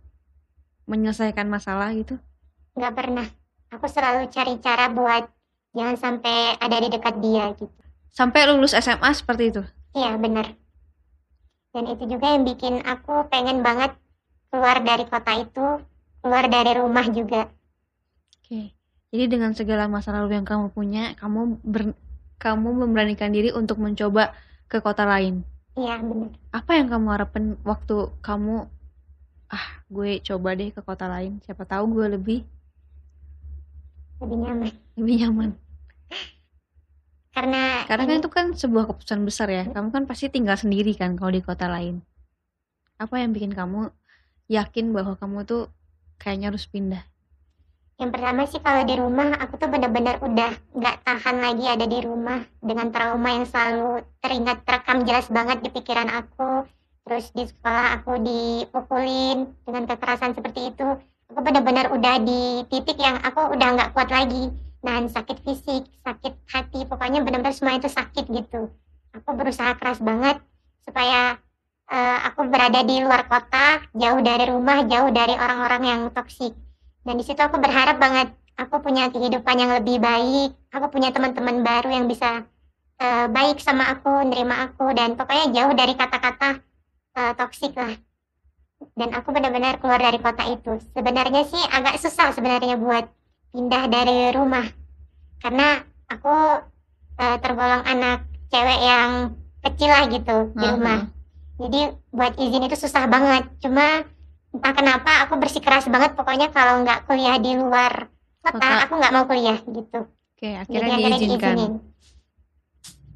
menyelesaikan 0.88 1.46
masalah 1.46 1.92
gitu. 1.94 2.16
Nggak 2.75 2.94
pernah. 2.96 3.27
Aku 3.72 3.87
selalu 3.88 4.29
cari 4.33 4.59
cara 4.61 4.88
buat 4.90 5.29
jangan 5.72 5.96
sampai 5.96 6.57
ada 6.57 6.77
di 6.81 6.88
dekat 6.88 7.14
dia 7.20 7.53
gitu. 7.57 7.72
Sampai 8.12 8.44
lulus 8.48 8.77
SMA 8.77 9.12
seperti 9.16 9.53
itu. 9.53 9.62
Iya 9.96 10.16
benar. 10.20 10.53
Dan 11.72 11.88
itu 11.88 12.05
juga 12.05 12.37
yang 12.37 12.44
bikin 12.44 12.85
aku 12.85 13.25
pengen 13.33 13.64
banget 13.64 13.96
keluar 14.52 14.78
dari 14.84 15.04
kota 15.08 15.32
itu, 15.44 15.66
keluar 16.22 16.44
dari 16.52 16.72
rumah 16.78 17.06
juga. 17.10 17.48
Oke. 18.38 18.60
Jadi 19.12 19.24
dengan 19.28 19.52
segala 19.56 19.84
masa 19.88 20.12
lalu 20.12 20.36
yang 20.36 20.44
kamu 20.48 20.66
punya, 20.76 21.16
kamu 21.20 21.40
ber- 21.64 21.96
kamu 22.44 22.68
memberanikan 22.84 23.30
diri 23.32 23.50
untuk 23.60 23.80
mencoba 23.80 24.32
ke 24.70 24.78
kota 24.84 25.04
lain. 25.08 25.34
Iya 25.76 25.94
benar. 26.04 26.30
Apa 26.52 26.70
yang 26.78 26.88
kamu 26.92 27.06
harapin 27.14 27.44
waktu 27.64 27.96
kamu 28.20 28.68
ah 29.52 29.66
gue 29.92 30.10
coba 30.28 30.48
deh 30.58 30.70
ke 30.76 30.80
kota 30.84 31.06
lain, 31.08 31.40
siapa 31.44 31.64
tahu 31.68 31.84
gue 31.96 32.06
lebih 32.16 32.38
Lebih 34.20 34.36
nyaman. 34.38 34.72
lebih 34.96 35.14
nyaman. 35.26 35.50
Karena 37.32 37.88
Karena 37.88 38.04
kan 38.08 38.16
itu 38.20 38.30
kan 38.36 38.46
sebuah 38.52 38.84
keputusan 38.92 39.20
besar 39.28 39.48
ya. 39.48 39.64
Kamu 39.74 39.88
kan 39.94 40.04
pasti 40.10 40.28
tinggal 40.28 40.56
sendiri 40.60 40.92
kan 41.00 41.16
kalau 41.18 41.32
di 41.32 41.40
kota 41.40 41.66
lain. 41.68 42.04
Apa 43.00 43.18
yang 43.20 43.32
bikin 43.36 43.52
kamu 43.52 43.90
yakin 44.48 44.94
bahwa 44.94 45.14
kamu 45.18 45.44
tuh 45.44 45.62
kayaknya 46.18 46.55
harus 46.55 46.66
pindah? 46.66 47.02
yang 48.02 48.11
pertama 48.11 48.42
sih 48.50 48.59
kalau 48.59 48.83
di 48.83 48.98
rumah 48.98 49.38
aku 49.38 49.62
tuh 49.62 49.70
benar-benar 49.70 50.18
udah 50.26 50.50
nggak 50.74 50.96
tahan 51.07 51.37
lagi 51.38 51.64
ada 51.70 51.87
di 51.87 52.02
rumah 52.02 52.42
dengan 52.59 52.90
trauma 52.90 53.31
yang 53.31 53.46
selalu 53.46 54.02
teringat 54.18 54.66
terekam 54.66 55.07
jelas 55.07 55.31
banget 55.31 55.62
di 55.62 55.70
pikiran 55.70 56.11
aku. 56.11 56.66
Terus 57.07 57.31
di 57.31 57.46
sekolah 57.46 58.02
aku 58.02 58.18
dipukulin 58.18 59.55
dengan 59.62 59.87
kekerasan 59.87 60.35
seperti 60.35 60.74
itu. 60.74 60.98
Aku 61.31 61.38
benar-benar 61.46 61.94
udah 61.94 62.18
di 62.18 62.66
titik 62.66 62.98
yang 62.98 63.22
aku 63.22 63.55
udah 63.55 63.68
nggak 63.78 63.90
kuat 63.94 64.11
lagi. 64.11 64.50
Nahan 64.83 65.07
sakit 65.07 65.46
fisik, 65.46 65.87
sakit 66.02 66.35
hati, 66.50 66.83
pokoknya 66.90 67.22
benar-benar 67.22 67.55
semua 67.55 67.78
itu 67.78 67.87
sakit 67.87 68.26
gitu. 68.35 68.66
Aku 69.14 69.31
berusaha 69.38 69.78
keras 69.78 70.02
banget 70.02 70.42
supaya 70.83 71.38
eh, 71.90 72.18
aku 72.29 72.47
berada 72.47 72.85
di 72.87 73.03
luar 73.03 73.27
kota, 73.27 73.83
jauh 73.97 74.21
dari 74.23 74.45
rumah, 74.47 74.85
jauh 74.87 75.11
dari 75.11 75.35
orang-orang 75.35 75.83
yang 75.83 76.01
toksik. 76.14 76.55
Dan 77.03 77.18
di 77.18 77.25
situ 77.27 77.42
aku 77.42 77.59
berharap 77.59 77.99
banget 77.99 78.31
aku 78.57 78.79
punya 78.85 79.09
kehidupan 79.11 79.57
yang 79.59 79.73
lebih 79.75 79.99
baik, 79.99 80.55
aku 80.71 80.87
punya 80.92 81.11
teman-teman 81.11 81.64
baru 81.64 81.90
yang 81.90 82.07
bisa 82.07 82.47
eh, 83.01 83.27
baik 83.27 83.59
sama 83.59 83.90
aku, 83.90 84.23
nerima 84.29 84.71
aku, 84.71 84.92
dan 84.95 85.18
pokoknya 85.18 85.51
jauh 85.51 85.75
dari 85.75 85.95
kata-kata 85.97 86.61
eh, 87.18 87.33
toksik 87.35 87.75
lah. 87.75 87.97
Dan 88.99 89.14
aku 89.14 89.31
benar-benar 89.31 89.79
keluar 89.79 90.03
dari 90.03 90.18
kota 90.18 90.42
itu. 90.51 90.83
Sebenarnya 90.90 91.47
sih 91.47 91.62
agak 91.71 92.03
susah 92.03 92.35
sebenarnya 92.35 92.75
buat 92.79 93.07
pindah 93.55 93.85
dari 93.87 94.35
rumah, 94.35 94.66
karena 95.42 95.83
aku 96.09 96.35
eh, 97.18 97.37
tergolong 97.42 97.85
anak 97.87 98.27
cewek 98.53 98.81
yang 98.85 99.11
kecil 99.62 99.90
lah 99.90 100.05
gitu 100.11 100.37
di 100.55 100.66
rumah. 100.66 101.09
Jadi 101.62 101.81
buat 102.11 102.33
izin 102.35 102.66
itu 102.66 102.77
susah 102.77 103.07
banget. 103.07 103.46
Cuma 103.59 104.03
entah 104.53 104.72
kenapa 104.75 105.25
aku 105.25 105.38
bersikeras 105.38 105.87
banget 105.87 106.12
pokoknya 106.12 106.51
kalau 106.51 106.83
nggak 106.83 107.07
kuliah 107.07 107.38
di 107.38 107.55
luar 107.55 108.11
kota, 108.42 108.59
Kota. 108.59 108.83
aku 108.85 108.92
nggak 108.98 109.14
mau 109.14 109.25
kuliah 109.25 109.59
gitu. 109.62 110.01
Oke, 110.05 110.48
Jadi 110.51 110.59
akhirnya 110.59 110.92
akhirnya 110.92 111.11
diizinkan. 111.16 111.55
diizinin. 111.55 111.72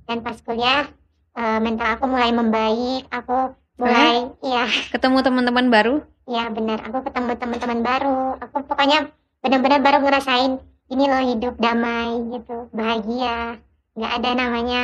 Dan 0.06 0.18
pas 0.22 0.38
kuliah 0.38 0.86
eh, 1.34 1.58
mental 1.58 1.88
aku 1.92 2.04
mulai 2.06 2.30
membaik, 2.30 3.10
aku 3.10 3.52
mulai 3.76 4.32
iya 4.40 4.64
Ketemu 4.88 5.20
teman-teman 5.20 5.66
baru? 5.68 5.94
iya 6.26 6.50
benar 6.50 6.82
aku 6.82 7.06
ketemu 7.06 7.38
teman-teman 7.38 7.80
baru 7.84 8.34
aku 8.42 8.66
pokoknya 8.66 9.14
benar-benar 9.38 9.78
baru 9.78 10.02
ngerasain 10.02 10.58
ini 10.88 11.04
loh 11.06 11.22
hidup 11.22 11.54
damai 11.54 12.18
gitu 12.34 12.66
bahagia 12.74 13.62
nggak 13.94 14.12
ada 14.16 14.30
namanya 14.34 14.82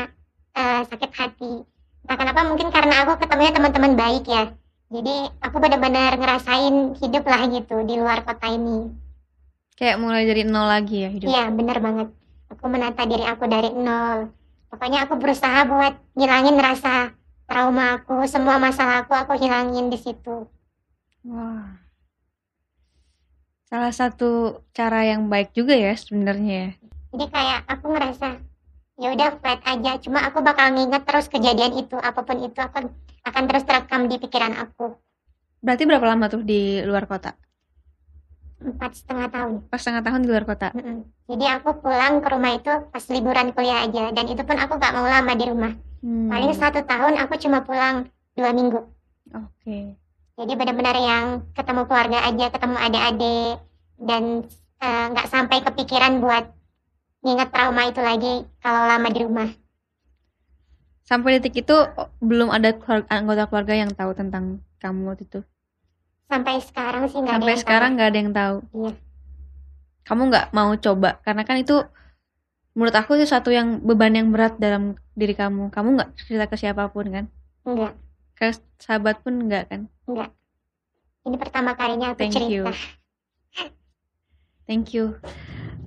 eh, 0.54 0.86
sakit 0.86 1.10
hati 1.10 1.66
entah 2.02 2.16
kenapa 2.18 2.40
mungkin 2.46 2.68
karena 2.74 3.06
aku 3.06 3.18
ketemunya 3.22 3.52
teman-teman 3.54 3.94
baik 3.94 4.26
ya 4.26 4.52
Jadi 4.92 5.24
aku 5.40 5.56
benar-benar 5.56 6.20
ngerasain 6.20 6.92
hidup 7.00 7.24
lah 7.24 7.48
gitu 7.48 7.80
di 7.88 7.96
luar 7.96 8.28
kota 8.28 8.44
ini. 8.52 8.92
Kayak 9.72 9.96
mulai 10.04 10.28
dari 10.28 10.44
nol 10.44 10.68
lagi 10.68 11.00
ya 11.00 11.08
hidup. 11.08 11.32
Iya, 11.32 11.48
bener 11.48 11.80
banget. 11.80 12.08
Aku 12.52 12.68
menata 12.68 13.08
diri 13.08 13.24
aku 13.24 13.48
dari 13.48 13.72
nol. 13.72 14.28
Pokoknya 14.68 15.08
aku 15.08 15.16
berusaha 15.16 15.64
buat 15.64 15.96
ngilangin 16.12 16.60
rasa 16.60 17.16
trauma 17.48 17.96
aku, 18.04 18.28
semua 18.28 18.60
masalah 18.60 19.08
aku, 19.08 19.16
aku 19.16 19.32
hilangin 19.40 19.88
di 19.88 19.96
situ. 19.96 20.44
Wah. 21.24 21.80
Salah 23.72 23.96
satu 23.96 24.60
cara 24.76 25.08
yang 25.08 25.32
baik 25.32 25.56
juga 25.56 25.72
ya 25.72 25.96
sebenarnya 25.96 26.52
ya. 26.52 26.70
Jadi 27.16 27.26
kayak 27.32 27.60
aku 27.64 27.96
ngerasa 27.96 28.28
ya 29.02 29.10
udah 29.10 29.42
flat 29.42 29.58
aja, 29.66 29.98
cuma 29.98 30.22
aku 30.22 30.38
bakal 30.46 30.70
nginget 30.70 31.02
terus 31.02 31.26
kejadian 31.26 31.74
itu, 31.74 31.98
apa 31.98 32.22
pun 32.22 32.38
itu 32.38 32.54
akan 32.62 32.94
akan 33.26 33.42
terus 33.50 33.66
terekam 33.66 34.06
di 34.06 34.22
pikiran 34.22 34.54
aku. 34.54 34.94
Berarti 35.58 35.82
berapa 35.90 36.06
lama 36.06 36.30
tuh 36.30 36.46
di 36.46 36.78
luar 36.86 37.10
kota? 37.10 37.34
Empat 38.62 38.94
setengah 38.94 39.26
tahun. 39.26 39.66
Pas 39.66 39.82
setengah 39.82 40.06
tahun 40.06 40.22
di 40.22 40.28
luar 40.30 40.46
kota. 40.46 40.70
Mm-mm. 40.70 41.02
Jadi 41.26 41.44
aku 41.50 41.82
pulang 41.82 42.22
ke 42.22 42.28
rumah 42.30 42.54
itu 42.54 42.70
pas 42.94 43.04
liburan 43.10 43.50
kuliah 43.50 43.82
aja, 43.82 44.14
dan 44.14 44.24
itu 44.30 44.42
pun 44.46 44.54
aku 44.54 44.78
gak 44.78 44.94
mau 44.94 45.02
lama 45.02 45.32
di 45.34 45.44
rumah. 45.50 45.72
Hmm. 46.02 46.30
Paling 46.30 46.54
satu 46.54 46.86
tahun 46.86 47.18
aku 47.26 47.34
cuma 47.42 47.66
pulang 47.66 48.06
dua 48.38 48.54
minggu. 48.54 48.86
Oke. 49.34 49.98
Jadi 50.38 50.52
benar-benar 50.54 50.96
yang 50.98 51.24
ketemu 51.58 51.82
keluarga 51.90 52.18
aja, 52.22 52.46
ketemu 52.54 52.76
adik-adik, 52.78 53.54
dan 53.98 54.22
eh, 54.82 55.04
nggak 55.10 55.30
sampai 55.30 55.58
kepikiran 55.62 56.22
buat 56.22 56.44
nginget 57.22 57.48
trauma 57.54 57.82
itu 57.86 58.00
lagi 58.02 58.32
kalau 58.58 58.82
lama 58.90 59.08
di 59.10 59.20
rumah. 59.22 59.48
Sampai 61.02 61.38
detik 61.38 61.66
itu 61.66 61.74
oh, 61.74 62.08
belum 62.22 62.48
ada 62.50 62.72
keluarga, 62.78 63.06
anggota 63.10 63.42
keluarga 63.50 63.74
yang 63.74 63.90
tahu 63.92 64.14
tentang 64.14 64.62
kamu 64.78 65.00
waktu 65.12 65.24
itu. 65.26 65.40
Sampai 66.30 66.58
sekarang 66.64 67.04
sih 67.10 67.18
nggak 67.20 67.34
ada 67.34 67.40
Sampai 67.42 67.52
yang 67.52 67.62
sekarang 67.62 67.90
nggak 67.98 68.08
ada 68.10 68.18
yang 68.18 68.32
tahu. 68.32 68.56
Iya. 68.72 68.92
Kamu 70.02 70.22
nggak 70.30 70.46
mau 70.56 70.70
coba 70.78 71.10
karena 71.22 71.42
kan 71.46 71.56
itu 71.62 71.76
menurut 72.72 72.94
aku 72.96 73.20
itu 73.20 73.26
satu 73.28 73.52
yang 73.52 73.84
beban 73.84 74.14
yang 74.16 74.28
berat 74.32 74.56
dalam 74.58 74.96
diri 75.14 75.34
kamu. 75.36 75.68
Kamu 75.70 75.88
nggak 75.98 76.10
cerita 76.18 76.44
ke 76.48 76.56
siapa 76.56 76.88
pun 76.88 77.06
kan? 77.10 77.24
Enggak, 77.62 77.92
Ke 78.34 78.50
sahabat 78.80 79.22
pun 79.22 79.46
nggak 79.46 79.64
kan? 79.70 79.80
enggak. 80.08 80.30
Ini 81.22 81.36
pertama 81.38 81.78
kalinya 81.78 82.16
aku 82.16 82.26
Thank 82.26 82.34
cerita. 82.34 82.50
you. 82.50 82.62
Thank 84.66 84.90
you. 84.90 85.18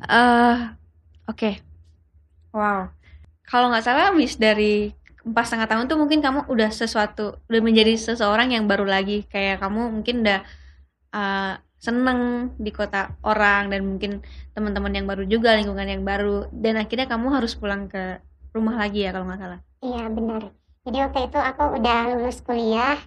eh 0.06 0.58
oke. 1.30 1.52
Wow. 2.56 2.90
Kalau 3.46 3.70
nggak 3.70 3.86
salah 3.86 4.10
habis 4.10 4.40
dari 4.40 4.90
empat 5.26 5.44
setengah 5.50 5.68
tahun 5.70 5.86
tuh 5.90 5.98
mungkin 5.98 6.22
kamu 6.22 6.46
udah 6.50 6.70
sesuatu, 6.70 7.42
udah 7.50 7.62
menjadi 7.62 7.94
seseorang 7.98 8.54
yang 8.54 8.66
baru 8.66 8.86
lagi. 8.86 9.26
Kayak 9.30 9.62
kamu 9.62 10.02
mungkin 10.02 10.26
udah 10.26 10.40
eh, 11.14 11.54
seneng 11.82 12.50
di 12.58 12.72
kota 12.74 13.14
orang 13.22 13.70
dan 13.70 13.86
mungkin 13.86 14.26
teman-teman 14.58 14.94
yang 14.94 15.06
baru 15.06 15.24
juga, 15.30 15.54
lingkungan 15.54 15.86
yang 15.86 16.02
baru. 16.02 16.50
Dan 16.50 16.82
akhirnya 16.82 17.06
kamu 17.06 17.28
harus 17.38 17.54
pulang 17.54 17.86
ke 17.86 18.22
rumah 18.56 18.80
lagi 18.80 19.06
ya 19.06 19.14
kalau 19.14 19.30
nggak 19.30 19.42
salah. 19.42 19.60
Iya 19.86 20.10
benar. 20.10 20.42
Jadi 20.86 20.98
waktu 21.02 21.20
itu 21.30 21.38
aku 21.42 21.64
udah 21.82 22.00
lulus 22.14 22.38
kuliah, 22.46 22.98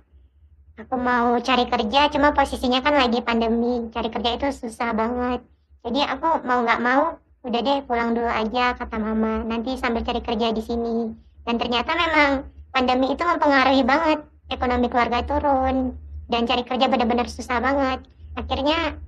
aku 0.74 0.94
mau 0.98 1.38
cari 1.38 1.64
kerja, 1.66 2.10
cuma 2.10 2.34
posisinya 2.34 2.82
kan 2.82 2.94
lagi 2.94 3.22
pandemi, 3.22 3.86
cari 3.94 4.10
kerja 4.10 4.30
itu 4.34 4.46
susah 4.50 4.90
banget. 4.94 5.40
Jadi 5.86 6.02
aku 6.02 6.42
mau 6.42 6.66
nggak 6.66 6.82
mau, 6.82 7.22
udah 7.48 7.60
deh 7.64 7.78
pulang 7.88 8.12
dulu 8.12 8.28
aja 8.28 8.76
kata 8.76 8.96
mama, 9.00 9.42
nanti 9.48 9.74
sambil 9.80 10.04
cari 10.04 10.20
kerja 10.20 10.52
di 10.52 10.62
sini. 10.62 11.16
Dan 11.42 11.56
ternyata 11.56 11.96
memang 11.96 12.30
pandemi 12.70 13.10
itu 13.12 13.24
mempengaruhi 13.24 13.82
banget, 13.82 14.20
ekonomi 14.52 14.86
keluarga 14.92 15.24
turun, 15.24 15.96
dan 16.28 16.44
cari 16.44 16.62
kerja 16.62 16.86
benar-benar 16.86 17.26
susah 17.26 17.58
banget. 17.58 18.04
Akhirnya 18.36 19.00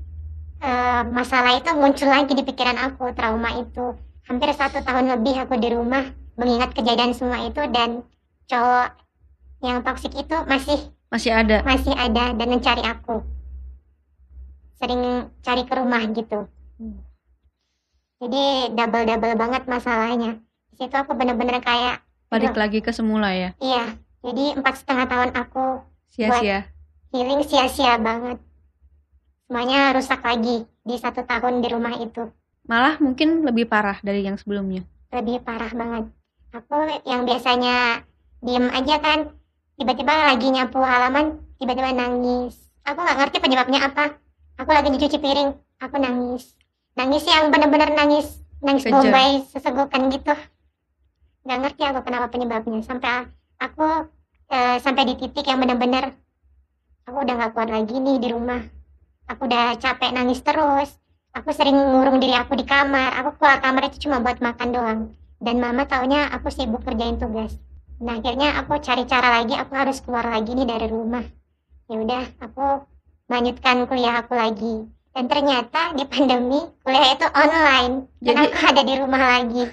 eh, 0.65 1.03
masalah 1.13 1.61
itu 1.61 1.71
muncul 1.77 2.09
lagi 2.09 2.33
di 2.33 2.43
pikiran 2.43 2.81
aku, 2.81 3.13
trauma 3.13 3.61
itu. 3.61 3.95
Hampir 4.27 4.51
satu 4.57 4.81
tahun 4.81 5.11
lebih 5.21 5.37
aku 5.45 5.61
di 5.61 5.69
rumah 5.75 6.07
mengingat 6.41 6.73
kejadian 6.73 7.13
semua 7.13 7.45
itu 7.45 7.61
dan 7.69 8.01
cowok 8.49 8.97
yang 9.61 9.85
toksik 9.85 10.17
itu 10.17 10.37
masih 10.49 10.79
Masih 11.11 11.35
ada. 11.35 11.61
masih 11.67 11.93
ada 11.93 12.33
dan 12.33 12.47
mencari 12.49 12.81
aku 12.87 13.21
sering 14.81 15.29
cari 15.45 15.63
ke 15.69 15.75
rumah 15.77 16.01
gitu 16.15 16.47
jadi 18.21 18.69
double 18.77 19.05
double 19.09 19.35
banget 19.35 19.63
masalahnya. 19.65 20.37
Di 20.71 20.77
situ 20.77 20.93
aku 20.93 21.17
bener-bener 21.17 21.59
kayak 21.61 22.05
Balik 22.31 22.55
lagi 22.55 22.79
ke 22.79 22.95
semula 22.95 23.35
ya. 23.35 23.51
iya 23.59 23.97
jadi 24.23 24.55
empat 24.55 24.85
setengah 24.85 25.09
tahun 25.11 25.31
aku 25.35 25.83
Sia-sia. 26.13 26.69
healing 27.11 27.43
sia-sia 27.43 27.99
banget. 27.99 28.39
Semuanya 29.49 29.91
rusak 29.91 30.23
lagi 30.23 30.63
di 30.87 30.95
satu 30.95 31.27
tahun 31.27 31.59
di 31.59 31.69
rumah 31.73 31.97
itu. 31.99 32.31
Malah 32.71 33.03
mungkin 33.03 33.43
lebih 33.43 33.67
parah 33.67 33.99
dari 34.05 34.23
yang 34.23 34.39
sebelumnya. 34.39 34.85
lebih 35.11 35.43
parah 35.43 35.73
banget. 35.75 36.05
Aku 36.55 36.77
yang 37.03 37.27
biasanya 37.27 38.07
diem 38.39 38.71
aja 38.71 39.03
kan 39.03 39.19
tiba-tiba 39.75 40.15
lagi 40.31 40.55
nyapu 40.55 40.79
halaman 40.79 41.41
tiba-tiba 41.59 41.91
nangis. 41.91 42.55
Aku 42.87 43.03
nggak 43.03 43.19
ngerti 43.19 43.37
penyebabnya 43.43 43.91
apa. 43.91 44.15
Aku 44.55 44.71
lagi 44.71 44.93
dicuci 44.93 45.19
piring 45.19 45.51
aku 45.83 45.97
nangis 45.99 46.55
nangis 46.99 47.25
yang 47.27 47.49
bener-bener 47.55 47.95
nangis 47.95 48.41
nangis 48.61 48.85
Kejar. 48.85 48.95
bombay 49.01 49.31
sesegukan 49.49 50.03
gitu. 50.13 50.35
Nggak 51.47 51.59
ngerti 51.65 51.83
aku 51.89 52.01
kenapa 52.05 52.27
penyebabnya. 52.29 52.81
Sampai 52.85 53.29
aku 53.61 54.11
eh, 54.53 54.77
sampai 54.83 55.03
di 55.09 55.15
titik 55.17 55.47
yang 55.49 55.61
bener-bener 55.61 56.13
aku 57.09 57.17
udah 57.25 57.35
nggak 57.37 57.53
kuat 57.57 57.69
lagi 57.73 57.97
nih 57.97 58.17
di 58.21 58.29
rumah. 58.31 58.61
Aku 59.31 59.47
udah 59.47 59.79
capek 59.79 60.11
nangis 60.13 60.43
terus. 60.43 60.99
Aku 61.31 61.55
sering 61.55 61.79
ngurung 61.79 62.19
diri 62.19 62.35
aku 62.35 62.59
di 62.59 62.67
kamar. 62.67 63.15
Aku 63.23 63.39
keluar 63.39 63.63
kamar 63.63 63.87
itu 63.87 64.09
cuma 64.09 64.19
buat 64.19 64.43
makan 64.43 64.69
doang. 64.75 65.01
Dan 65.41 65.63
mama 65.63 65.87
taunya 65.87 66.29
aku 66.35 66.51
sibuk 66.51 66.83
kerjain 66.83 67.17
tugas. 67.17 67.57
Nah 68.03 68.19
akhirnya 68.19 68.59
aku 68.61 68.77
cari 68.83 69.07
cara 69.07 69.41
lagi. 69.41 69.55
Aku 69.55 69.73
harus 69.73 70.03
keluar 70.03 70.27
lagi 70.27 70.53
nih 70.53 70.67
dari 70.67 70.91
rumah. 70.91 71.23
Ya 71.87 71.97
udah 71.97 72.25
aku 72.43 72.85
lanjutkan 73.31 73.87
kuliah 73.87 74.19
aku 74.27 74.35
lagi 74.35 74.91
dan 75.11 75.25
ternyata 75.27 75.91
di 75.99 76.05
pandemi 76.07 76.61
kuliah 76.81 77.07
itu 77.13 77.27
online. 77.35 77.95
Dan 78.23 78.35
Jadi- 78.37 78.47
aku 78.47 78.59
ada 78.63 78.83
di 78.83 78.95
rumah 78.95 79.23
lagi. 79.23 79.65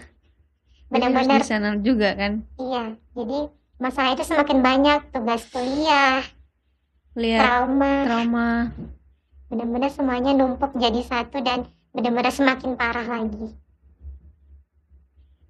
benar-benar. 0.87 1.43
di 1.43 1.47
sana 1.51 1.75
juga 1.83 2.15
kan. 2.15 2.47
iya 2.55 2.95
jadi 3.11 3.51
masalah 3.75 4.15
itu 4.15 4.23
semakin 4.23 4.63
banyak. 4.63 4.99
Tugas 5.11 5.43
kuliah 5.51 6.23
Lihat 7.17 7.41
trauma. 7.43 7.93
trauma. 8.07 8.49
benar-benar 9.47 9.91
semuanya 9.91 10.31
numpuk 10.35 10.75
jadi 10.75 10.99
satu 11.03 11.39
dan 11.39 11.67
benar-benar 11.91 12.31
semakin 12.31 12.75
parah 12.75 13.03
lagi. 13.03 13.51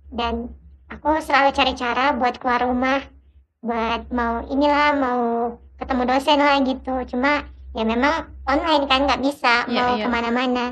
Dan 0.07 0.49
aku 0.87 1.19
selalu 1.19 1.49
cari 1.53 1.73
cara 1.75 2.15
buat 2.15 2.37
keluar 2.39 2.65
rumah 2.65 3.01
buat 3.61 4.07
mau 4.13 4.45
inilah 4.47 4.89
mau 4.95 5.21
ketemu 5.77 6.03
dosen 6.07 6.39
lah 6.39 6.57
gitu. 6.61 6.93
Cuma 7.13 7.45
ya 7.75 7.83
memang 7.83 8.13
online 8.47 8.83
kan 8.87 8.99
nggak 9.07 9.21
bisa 9.23 9.67
Iya, 9.67 9.75
mau 9.75 9.91
iya. 9.97 10.03
ke 10.05 10.09
mana-mana. 10.09 10.65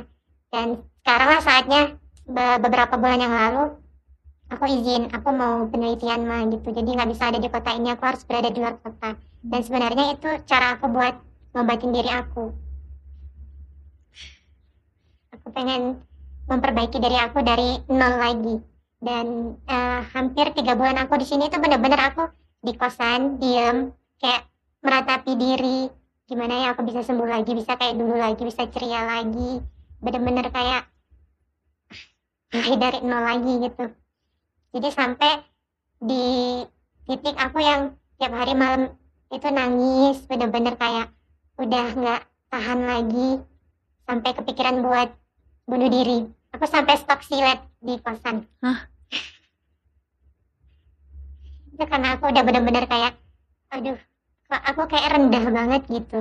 Dan 0.52 0.68
sekarang 1.04 1.28
lah 1.36 1.42
saatnya 1.44 1.82
be- 2.26 2.60
beberapa 2.64 2.96
bulan 2.96 3.20
yang 3.20 3.34
lalu 3.36 3.76
aku 4.46 4.66
izin 4.70 5.10
aku 5.12 5.30
mau 5.34 5.66
penelitian 5.68 6.24
mah 6.24 6.46
gitu. 6.50 6.68
Jadi 6.72 6.90
nggak 6.96 7.10
bisa 7.12 7.24
ada 7.30 7.40
di 7.42 7.50
kota 7.50 7.72
ini 7.76 7.92
aku 7.92 8.04
harus 8.06 8.24
berada 8.24 8.50
di 8.50 8.60
luar 8.62 8.78
kota. 8.80 9.18
Dan 9.46 9.62
sebenarnya 9.62 10.16
itu 10.18 10.30
cara 10.46 10.78
aku 10.78 10.86
buat 10.90 11.16
ngobatin 11.54 11.92
diri 11.94 12.10
aku. 12.10 12.54
Aku 15.36 15.48
pengen 15.54 16.02
memperbaiki 16.48 16.98
diri 17.02 17.18
aku 17.20 17.42
dari 17.42 17.82
nol 17.90 18.16
lagi. 18.18 18.56
Dan 19.02 19.26
eh, 19.70 20.02
hampir 20.16 20.50
tiga 20.58 20.74
bulan 20.74 20.98
aku 21.06 21.20
di 21.22 21.26
sini 21.28 21.52
tuh 21.52 21.62
bener-bener 21.62 22.00
aku 22.00 22.26
di 22.66 22.74
kosan 22.74 23.38
diem 23.38 23.94
kayak 24.18 24.50
meratapi 24.82 25.38
diri 25.38 25.80
gimana 26.26 26.54
ya 26.66 26.68
aku 26.74 26.82
bisa 26.86 27.06
sembuh 27.06 27.30
lagi 27.30 27.54
bisa 27.54 27.78
kayak 27.78 27.96
dulu 27.98 28.18
lagi 28.18 28.42
bisa 28.42 28.66
ceria 28.70 29.06
lagi. 29.06 29.62
Bener-bener 30.02 30.50
kayak 30.50 30.84
mulai 32.54 32.76
dari 32.78 33.00
nol 33.06 33.24
lagi 33.24 33.54
gitu. 33.66 33.86
Jadi 34.76 34.88
sampai 34.92 35.32
di 36.02 36.26
titik 37.06 37.36
aku 37.38 37.62
yang 37.62 37.94
tiap 38.18 38.34
hari 38.34 38.54
malam 38.58 38.92
itu 39.30 39.48
nangis 39.50 40.22
bener-bener 40.26 40.76
kayak 40.78 41.14
udah 41.62 41.88
nggak 41.96 42.22
tahan 42.52 42.80
lagi 42.84 43.30
sampai 44.06 44.32
kepikiran 44.34 44.82
buat 44.82 45.10
bunuh 45.66 45.90
diri. 45.90 46.26
Aku 46.54 46.66
sampai 46.70 46.96
stok 46.96 47.22
silet 47.26 47.60
di 47.84 48.00
kosan. 48.00 48.48
Hah? 48.64 48.96
itu 51.76 51.84
karena 51.92 52.16
aku 52.16 52.32
udah 52.32 52.44
bener-bener 52.48 52.88
kayak 52.88 53.20
aduh 53.68 54.00
aku 54.50 54.86
kayak 54.86 55.18
rendah 55.18 55.46
banget 55.50 55.82
gitu. 55.90 56.20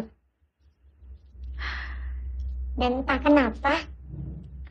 Dan 2.75 3.05
entah 3.05 3.21
kenapa 3.21 3.85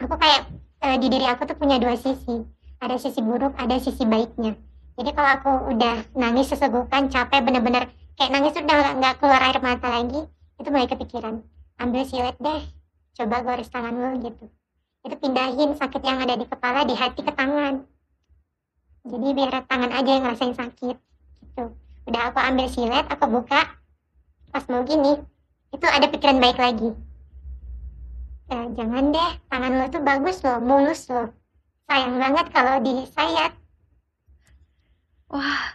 aku 0.02 0.16
kayak 0.20 0.50
eh, 0.84 0.98
di 1.00 1.08
diri 1.08 1.26
aku 1.30 1.46
tuh 1.46 1.58
punya 1.58 1.78
dua 1.78 1.96
sisi. 1.96 2.44
Ada 2.84 3.00
sisi 3.00 3.24
buruk 3.24 3.56
ada 3.56 3.80
sisi 3.80 4.04
baiknya. 4.04 4.60
Jadi 5.00 5.10
kalau 5.16 5.30
aku 5.40 5.52
udah 5.72 6.04
nangis 6.18 6.52
sesegukan 6.52 7.08
capek 7.08 7.42
bener-bener 7.42 7.88
kayak 8.20 8.32
nangis 8.34 8.54
udah 8.60 9.00
nggak- 9.00 9.18
keluar 9.18 9.42
air 9.42 9.58
mata 9.64 9.88
lagi 9.90 10.28
itu 10.60 10.68
mulai 10.68 10.90
kepikiran. 10.90 11.42
Ambil 11.80 12.04
silet 12.06 12.36
deh 12.42 12.62
coba 13.14 13.46
gores 13.46 13.70
tangan 13.72 13.94
lu 13.94 14.10
gitu. 14.20 14.46
Itu 15.04 15.16
pindahin 15.20 15.76
sakit 15.78 16.02
yang 16.04 16.20
ada 16.24 16.36
di 16.36 16.46
kepala 16.48 16.84
di 16.84 16.96
hati 16.96 17.22
ke 17.24 17.32
tangan. 17.32 17.86
Jadi 19.04 19.28
biar 19.36 19.64
tangan 19.68 19.92
aja 19.92 20.10
yang 20.10 20.24
ngerasain 20.24 20.56
sakit 20.56 20.96
gitu 21.44 21.83
udah 22.04 22.22
aku 22.32 22.40
ambil 22.40 22.68
silet 22.68 23.06
aku 23.08 23.26
buka. 23.28 23.62
Pas 24.52 24.64
mau 24.70 24.84
gini 24.86 25.18
itu 25.74 25.86
ada 25.90 26.06
pikiran 26.06 26.38
baik 26.38 26.60
lagi. 26.60 26.94
Eh, 28.54 28.66
jangan 28.78 29.10
deh 29.10 29.32
tangan 29.50 29.72
lo 29.82 29.86
tuh 29.90 30.04
bagus 30.04 30.38
loh 30.46 30.60
mulus 30.62 31.10
loh. 31.10 31.32
Sayang 31.90 32.20
banget 32.22 32.46
kalau 32.54 32.76
disayat. 32.84 33.52
Wah, 35.34 35.74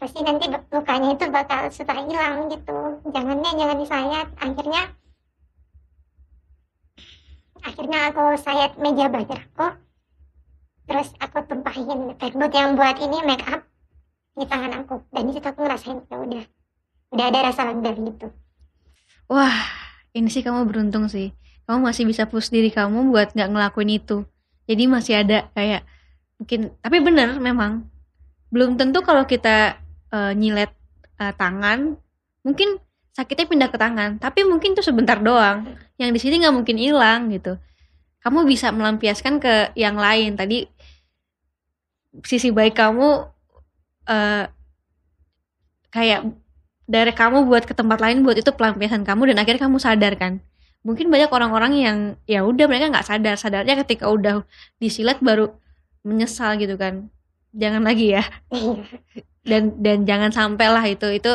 pasti 0.00 0.24
nanti 0.24 0.48
lukanya 0.48 1.12
itu 1.12 1.24
bakal 1.28 1.68
suka 1.68 1.94
hilang 2.00 2.48
gitu. 2.48 3.02
Jangan 3.12 3.36
deh 3.44 3.52
jangan 3.54 3.76
disayat. 3.76 4.26
Akhirnya 4.40 4.82
akhirnya 7.60 7.98
aku 8.08 8.24
sayat 8.40 8.80
meja 8.80 9.12
belajar 9.12 9.44
aku. 9.52 9.68
Terus 10.88 11.12
aku 11.22 11.38
tumpahin 11.46 12.16
backboot 12.18 12.50
yang 12.50 12.74
buat 12.74 12.98
ini 12.98 13.22
make 13.22 13.46
up 13.46 13.69
di 14.34 14.44
tangan 14.46 14.84
aku 14.84 15.02
dan 15.10 15.22
di 15.26 15.32
situ 15.34 15.46
aku 15.46 15.60
ngerasain 15.66 15.98
ya 16.06 16.16
udah 16.16 16.44
udah 17.10 17.24
ada 17.26 17.38
rasa 17.50 17.66
lega 17.66 17.90
gitu 17.94 18.28
wah, 19.30 19.54
ini 20.10 20.26
sih 20.26 20.42
kamu 20.42 20.66
beruntung 20.66 21.06
sih. 21.06 21.30
Kamu 21.70 21.86
masih 21.86 22.02
bisa 22.02 22.26
push 22.26 22.50
diri 22.50 22.74
kamu 22.74 23.14
buat 23.14 23.30
nggak 23.30 23.50
ngelakuin 23.54 23.94
itu. 23.94 24.26
Jadi 24.66 24.82
masih 24.90 25.22
ada 25.22 25.46
kayak 25.54 25.86
mungkin, 26.42 26.74
tapi 26.82 26.98
bener 26.98 27.38
memang 27.38 27.86
belum 28.50 28.74
tentu 28.74 29.06
kalau 29.06 29.22
kita 29.30 29.78
eh, 30.10 30.32
nyilet 30.34 30.74
eh, 31.22 31.32
tangan, 31.38 31.94
mungkin 32.42 32.82
sakitnya 33.14 33.46
pindah 33.46 33.68
ke 33.70 33.78
tangan. 33.78 34.18
Tapi 34.18 34.42
mungkin 34.42 34.74
itu 34.74 34.82
sebentar 34.82 35.22
doang. 35.22 35.78
Yang 35.94 36.10
di 36.18 36.20
sini 36.26 36.34
nggak 36.42 36.54
mungkin 36.58 36.76
hilang 36.82 37.30
gitu. 37.30 37.54
Kamu 38.20 38.44
bisa 38.44 38.74
melampiaskan 38.74 39.38
ke 39.38 39.70
yang 39.78 39.94
lain. 39.94 40.34
Tadi 40.34 40.66
sisi 42.26 42.50
baik 42.50 42.74
kamu 42.74 43.30
eh, 44.10 44.44
kayak 45.94 46.20
dari 46.90 47.12
kamu 47.14 47.46
buat 47.46 47.64
ke 47.66 47.74
tempat 47.74 48.02
lain 48.02 48.26
buat 48.26 48.34
itu 48.34 48.50
pelampiasan 48.50 49.06
kamu 49.06 49.30
dan 49.30 49.36
akhirnya 49.38 49.62
kamu 49.70 49.78
sadar 49.78 50.14
kan. 50.18 50.42
Mungkin 50.82 51.12
banyak 51.12 51.30
orang-orang 51.30 51.72
yang 51.76 51.98
ya 52.26 52.42
udah 52.42 52.66
mereka 52.66 52.90
nggak 52.90 53.06
sadar. 53.06 53.36
Sadarnya 53.38 53.78
ketika 53.84 54.10
udah 54.10 54.42
disilet 54.82 55.22
baru 55.22 55.54
menyesal 56.02 56.58
gitu 56.58 56.74
kan. 56.74 57.06
Jangan 57.54 57.86
lagi 57.86 58.18
ya. 58.18 58.24
Dan 59.40 59.80
dan 59.80 60.04
jangan 60.04 60.28
sampai 60.34 60.68
lah 60.68 60.84
itu. 60.84 61.08
Itu 61.08 61.32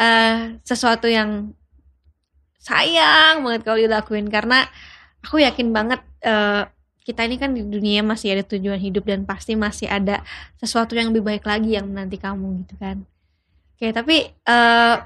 eh 0.00 0.56
sesuatu 0.64 1.04
yang 1.10 1.52
sayang 2.62 3.44
banget 3.44 3.62
kalau 3.66 3.78
dilakuin. 3.82 4.32
Karena 4.32 4.64
aku 5.20 5.42
yakin 5.42 5.68
banget 5.74 6.00
eh, 6.24 6.62
kita 7.08 7.24
ini 7.24 7.40
kan 7.40 7.56
di 7.56 7.64
dunia 7.64 8.04
masih 8.04 8.36
ada 8.36 8.44
tujuan 8.44 8.76
hidup 8.76 9.08
dan 9.08 9.24
pasti 9.24 9.56
masih 9.56 9.88
ada 9.88 10.20
sesuatu 10.60 10.92
yang 10.92 11.08
lebih 11.08 11.24
baik 11.24 11.48
lagi 11.48 11.80
yang 11.80 11.88
menanti 11.88 12.20
kamu 12.20 12.68
gitu 12.68 12.76
kan. 12.76 13.00
Oke 13.72 13.88
tapi 13.96 14.28
eh 14.28 14.96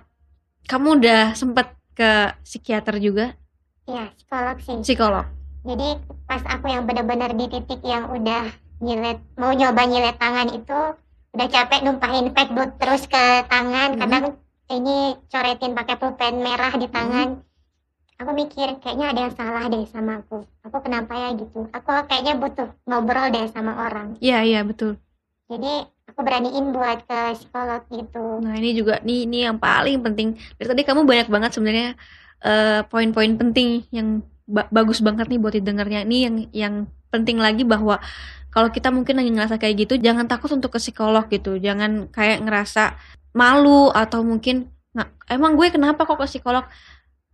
kamu 0.66 0.98
udah 0.98 1.38
sempet 1.38 1.70
ke 1.94 2.34
psikiater 2.42 2.98
juga? 2.98 3.38
Iya, 3.86 4.10
psikolog 4.18 4.56
sih. 4.58 4.78
Psikolog. 4.82 5.26
Jadi 5.62 5.88
pas 6.26 6.42
aku 6.50 6.66
yang 6.66 6.90
benar-benar 6.90 7.38
di 7.38 7.46
titik 7.46 7.86
yang 7.86 8.10
udah 8.10 8.50
nyilet 8.82 9.22
mau 9.38 9.54
nyoba 9.54 9.86
nyilet 9.86 10.18
tangan 10.18 10.50
itu 10.50 10.78
udah 11.38 11.48
capek 11.54 11.86
numpahin 11.86 12.34
backboot 12.34 12.82
terus 12.82 13.06
ke 13.06 13.46
tangan. 13.46 13.94
Mhm. 13.94 14.00
kadang 14.02 14.24
ini 14.74 15.14
coretin 15.30 15.78
pakai 15.78 15.94
pulpen 16.02 16.42
merah 16.42 16.74
di 16.74 16.90
tangan 16.90 17.51
aku 18.22 18.30
mikir 18.38 18.68
kayaknya 18.78 19.06
ada 19.11 19.20
yang 19.26 19.35
salah 19.35 19.64
deh 19.66 19.85
sama 19.90 20.22
aku 20.22 20.46
aku 20.62 20.76
kenapa 20.87 21.12
ya 21.18 21.28
gitu 21.35 21.66
aku 21.74 21.90
kayaknya 22.06 22.38
butuh 22.38 22.68
ngobrol 22.87 23.26
deh 23.35 23.44
sama 23.50 23.72
orang 23.90 24.14
iya 24.22 24.46
iya 24.46 24.61
betul 24.62 24.96
jadi 25.50 25.85
aku 26.08 26.20
beraniin 26.24 26.72
buat 26.72 27.04
ke 27.04 27.20
psikolog 27.37 27.82
gitu 27.90 28.40
Nah 28.42 28.54
ini 28.58 28.70
juga 28.74 28.98
nih 29.04 29.28
ini 29.28 29.38
yang 29.46 29.56
paling 29.61 30.02
penting. 30.02 30.35
Dari 30.58 30.66
tadi 30.66 30.82
kamu 30.82 31.06
banyak 31.06 31.28
banget 31.30 31.50
sebenarnya 31.54 31.88
eh, 32.42 32.80
poin-poin 32.90 33.32
penting 33.38 33.87
yang 33.94 34.24
ba- 34.48 34.68
bagus 34.72 34.98
banget 35.04 35.30
nih 35.30 35.38
buat 35.38 35.54
didengarnya. 35.54 36.02
Ini 36.08 36.16
yang 36.26 36.37
yang 36.52 36.74
penting 37.12 37.38
lagi 37.38 37.62
bahwa 37.62 38.00
kalau 38.52 38.68
kita 38.68 38.92
mungkin 38.92 39.16
lagi 39.16 39.30
ngerasa 39.32 39.56
kayak 39.56 39.88
gitu, 39.88 39.94
jangan 39.96 40.28
takut 40.28 40.50
untuk 40.52 40.74
ke 40.74 40.78
psikolog 40.82 41.24
gitu. 41.30 41.56
Jangan 41.56 42.08
kayak 42.12 42.44
ngerasa 42.44 42.98
malu 43.32 43.88
atau 43.94 44.20
mungkin 44.26 44.68
nggak 44.92 45.08
emang 45.32 45.56
gue 45.56 45.72
kenapa 45.72 46.04
kok 46.04 46.20
ke 46.20 46.26
psikolog? 46.28 46.64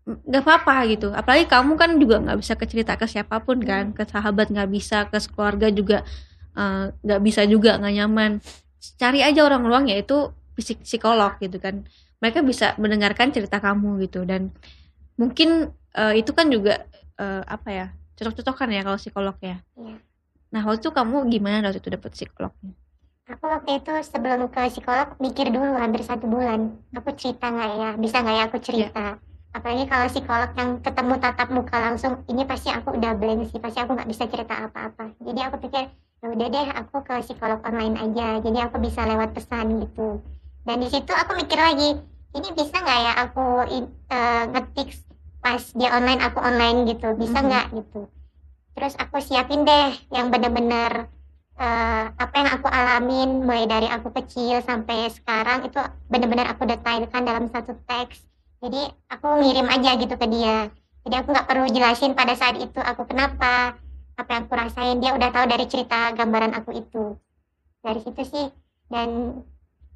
Gak 0.08 0.42
apa-apa 0.44 0.76
gitu. 0.88 1.08
Apalagi 1.12 1.44
kamu 1.50 1.72
kan 1.76 1.90
juga 2.00 2.16
nggak 2.24 2.38
bisa 2.40 2.54
ke 2.56 2.64
cerita 2.70 2.92
ke 2.96 3.04
siapa 3.04 3.36
pun 3.44 3.58
kan, 3.60 3.92
ke 3.92 4.02
sahabat 4.08 4.48
nggak 4.48 4.70
bisa, 4.72 4.96
ke 5.10 5.18
keluarga 5.34 5.68
juga 5.68 5.96
eh, 6.56 6.84
nggak 7.04 7.20
bisa 7.26 7.42
juga 7.48 7.76
nggak 7.80 7.94
nyaman 7.98 8.32
cari 9.00 9.20
aja 9.26 9.40
orang 9.48 9.62
luang 9.68 9.84
yaitu 9.92 10.30
psik- 10.58 10.84
psikolog 10.86 11.34
gitu 11.42 11.58
kan 11.62 11.84
mereka 12.22 12.40
bisa 12.42 12.74
mendengarkan 12.82 13.30
cerita 13.34 13.58
kamu 13.62 14.06
gitu 14.06 14.22
dan 14.26 14.50
mungkin 15.20 15.70
eh, 15.96 16.14
itu 16.20 16.30
kan 16.38 16.46
juga 16.50 16.86
eh, 17.20 17.42
apa 17.46 17.68
ya 17.70 17.86
cocok-cocokan 18.18 18.68
ya 18.76 18.80
kalau 18.86 18.98
psikolog 19.00 19.36
ya 19.42 19.58
Iya. 19.78 19.96
nah 20.54 20.62
waktu 20.66 20.80
itu 20.84 20.90
kamu 20.94 21.16
gimana 21.34 21.64
waktu 21.70 21.80
itu 21.82 21.90
dapet 21.94 22.10
psikolognya 22.16 22.72
Aku 23.32 23.44
waktu 23.54 23.70
itu 23.78 23.92
sebelum 24.10 24.40
ke 24.54 24.60
psikolog 24.72 25.08
mikir 25.24 25.46
dulu 25.54 25.70
hampir 25.82 26.02
satu 26.08 26.24
bulan. 26.34 26.60
Aku 26.98 27.08
cerita 27.20 27.46
nggak 27.54 27.70
ya? 27.82 27.90
Bisa 28.04 28.16
nggak 28.22 28.36
ya 28.38 28.42
aku 28.48 28.58
cerita? 28.66 29.04
Apalagi 29.58 29.90
kalau 29.90 30.06
psikolog 30.06 30.50
yang 30.54 30.70
ketemu 30.78 31.14
tatap 31.18 31.48
muka 31.50 31.76
langsung, 31.82 32.22
ini 32.30 32.46
pasti 32.46 32.70
aku 32.70 32.94
udah 32.94 33.18
blank 33.18 33.50
sih. 33.50 33.58
Pasti 33.58 33.82
aku 33.82 33.98
nggak 33.98 34.06
bisa 34.06 34.30
cerita 34.30 34.54
apa-apa. 34.54 35.18
Jadi 35.18 35.40
aku 35.42 35.56
pikir, 35.66 35.90
ya 36.22 36.26
udah 36.30 36.46
deh 36.46 36.68
aku 36.78 37.02
ke 37.02 37.14
psikolog 37.26 37.58
online 37.66 37.98
aja. 37.98 38.38
Jadi 38.38 38.58
aku 38.62 38.78
bisa 38.78 39.02
lewat 39.02 39.34
pesan 39.34 39.82
gitu. 39.82 40.22
Dan 40.62 40.78
di 40.78 40.86
situ 40.86 41.10
aku 41.10 41.34
mikir 41.34 41.58
lagi, 41.58 41.98
ini 42.38 42.48
bisa 42.54 42.76
nggak 42.78 43.00
ya 43.02 43.12
aku 43.26 43.46
eh, 43.66 44.42
ngetik 44.46 44.94
pas 45.42 45.62
dia 45.74 45.90
online 45.90 46.22
aku 46.22 46.38
online 46.38 46.78
gitu? 46.86 47.18
Bisa 47.18 47.42
Mhm. 47.42 47.46
nggak 47.50 47.66
gitu? 47.82 48.00
Terus 48.78 48.94
aku 48.94 49.18
siapin 49.18 49.66
deh 49.66 49.90
yang 50.14 50.30
bener-bener 50.30 51.10
eh, 51.58 52.04
apa 52.14 52.34
yang 52.38 52.50
aku 52.54 52.70
alamin 52.70 53.42
mulai 53.42 53.66
dari 53.66 53.90
aku 53.90 54.14
kecil 54.14 54.62
sampai 54.62 55.10
sekarang 55.10 55.66
itu 55.66 55.82
benar-benar 56.06 56.54
aku 56.54 56.62
detailkan 56.62 57.26
dalam 57.26 57.50
satu 57.50 57.74
teks 57.82 58.22
jadi 58.58 58.90
aku 59.06 59.28
ngirim 59.38 59.70
aja 59.70 59.90
gitu 59.94 60.14
ke 60.18 60.26
dia. 60.26 60.70
Jadi 61.06 61.14
aku 61.14 61.28
nggak 61.30 61.48
perlu 61.48 61.66
jelasin 61.70 62.12
pada 62.18 62.34
saat 62.34 62.58
itu 62.58 62.78
aku 62.82 63.06
kenapa 63.06 63.78
apa 64.18 64.30
yang 64.34 64.44
aku 64.50 64.54
rasain. 64.58 64.98
Dia 64.98 65.14
udah 65.14 65.30
tahu 65.30 65.46
dari 65.46 65.64
cerita 65.70 66.10
gambaran 66.12 66.58
aku 66.58 66.74
itu. 66.74 67.14
Dari 67.80 68.02
situ 68.02 68.22
sih. 68.26 68.46
Dan 68.90 69.40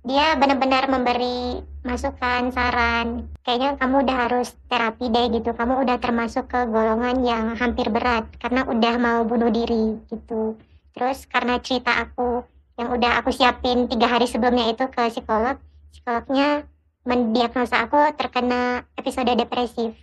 dia 0.07 0.39
benar-benar 0.39 0.87
memberi 0.87 1.59
masukan 1.83 2.55
saran. 2.55 3.35
Kayaknya 3.43 3.83
kamu 3.83 3.95
udah 4.07 4.17
harus 4.31 4.55
terapi 4.71 5.11
deh 5.11 5.27
gitu. 5.43 5.51
Kamu 5.59 5.83
udah 5.83 5.99
termasuk 5.99 6.47
ke 6.47 6.63
golongan 6.71 7.19
yang 7.27 7.59
hampir 7.59 7.91
berat 7.91 8.31
karena 8.39 8.63
udah 8.63 8.95
mau 9.03 9.27
bunuh 9.27 9.51
diri 9.51 9.99
gitu. 10.07 10.55
Terus 10.95 11.27
karena 11.27 11.59
cerita 11.59 11.99
aku 11.99 12.47
yang 12.79 12.95
udah 12.95 13.19
aku 13.19 13.35
siapin 13.35 13.91
tiga 13.91 14.07
hari 14.07 14.31
sebelumnya 14.31 14.71
itu 14.71 14.87
ke 14.89 15.03
psikolog, 15.13 15.59
psikolognya 15.93 16.65
mendiagnosa 17.03 17.83
aku 17.83 17.99
terkena 18.15 18.87
episode 18.95 19.35
depresif. 19.35 19.95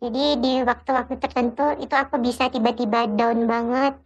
Jadi 0.00 0.40
di 0.40 0.52
waktu-waktu 0.64 1.20
tertentu 1.20 1.76
itu 1.76 1.92
aku 1.92 2.16
bisa 2.16 2.48
tiba-tiba 2.48 3.04
down 3.12 3.44
banget, 3.44 4.00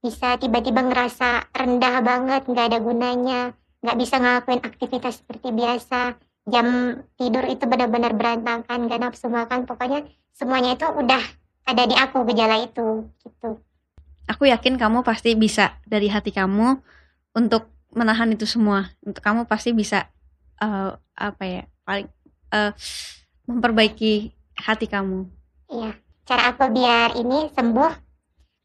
bisa 0.00 0.40
tiba-tiba 0.40 0.80
ngerasa 0.80 1.52
rendah 1.52 2.00
banget, 2.00 2.42
nggak 2.48 2.66
ada 2.72 2.78
gunanya, 2.80 3.40
nggak 3.84 3.96
bisa 4.00 4.16
ngelakuin 4.16 4.64
aktivitas 4.64 5.20
seperti 5.20 5.52
biasa. 5.52 6.16
Jam 6.48 7.00
tidur 7.16 7.44
itu 7.48 7.64
benar-benar 7.64 8.12
berantakan, 8.12 8.84
gak 8.84 9.00
nafsu 9.00 9.32
makan, 9.32 9.64
pokoknya 9.64 10.04
semuanya 10.36 10.76
itu 10.76 10.84
udah 10.84 11.24
ada 11.64 11.82
di 11.88 11.96
aku 11.96 12.20
gejala 12.28 12.60
itu, 12.60 13.08
gitu. 13.24 13.64
aku 14.28 14.52
yakin 14.52 14.76
kamu 14.76 15.00
pasti 15.00 15.32
bisa 15.32 15.80
dari 15.88 16.12
hati 16.12 16.36
kamu 16.36 16.84
untuk 17.32 17.72
menahan 17.96 18.28
itu 18.36 18.44
semua 18.44 18.92
untuk 19.00 19.24
kamu 19.24 19.48
pasti 19.48 19.72
bisa 19.72 20.12
eh, 20.60 20.92
apa 21.16 21.44
ya 21.48 21.64
paling 21.84 22.08
eh, 22.50 22.72
memperbaiki 23.44 24.32
hati 24.56 24.86
kamu 24.86 25.28
Iya, 25.66 25.90
cara 26.24 26.52
aku 26.52 26.70
biar 26.70 27.16
ini 27.16 27.48
sembuh, 27.50 27.92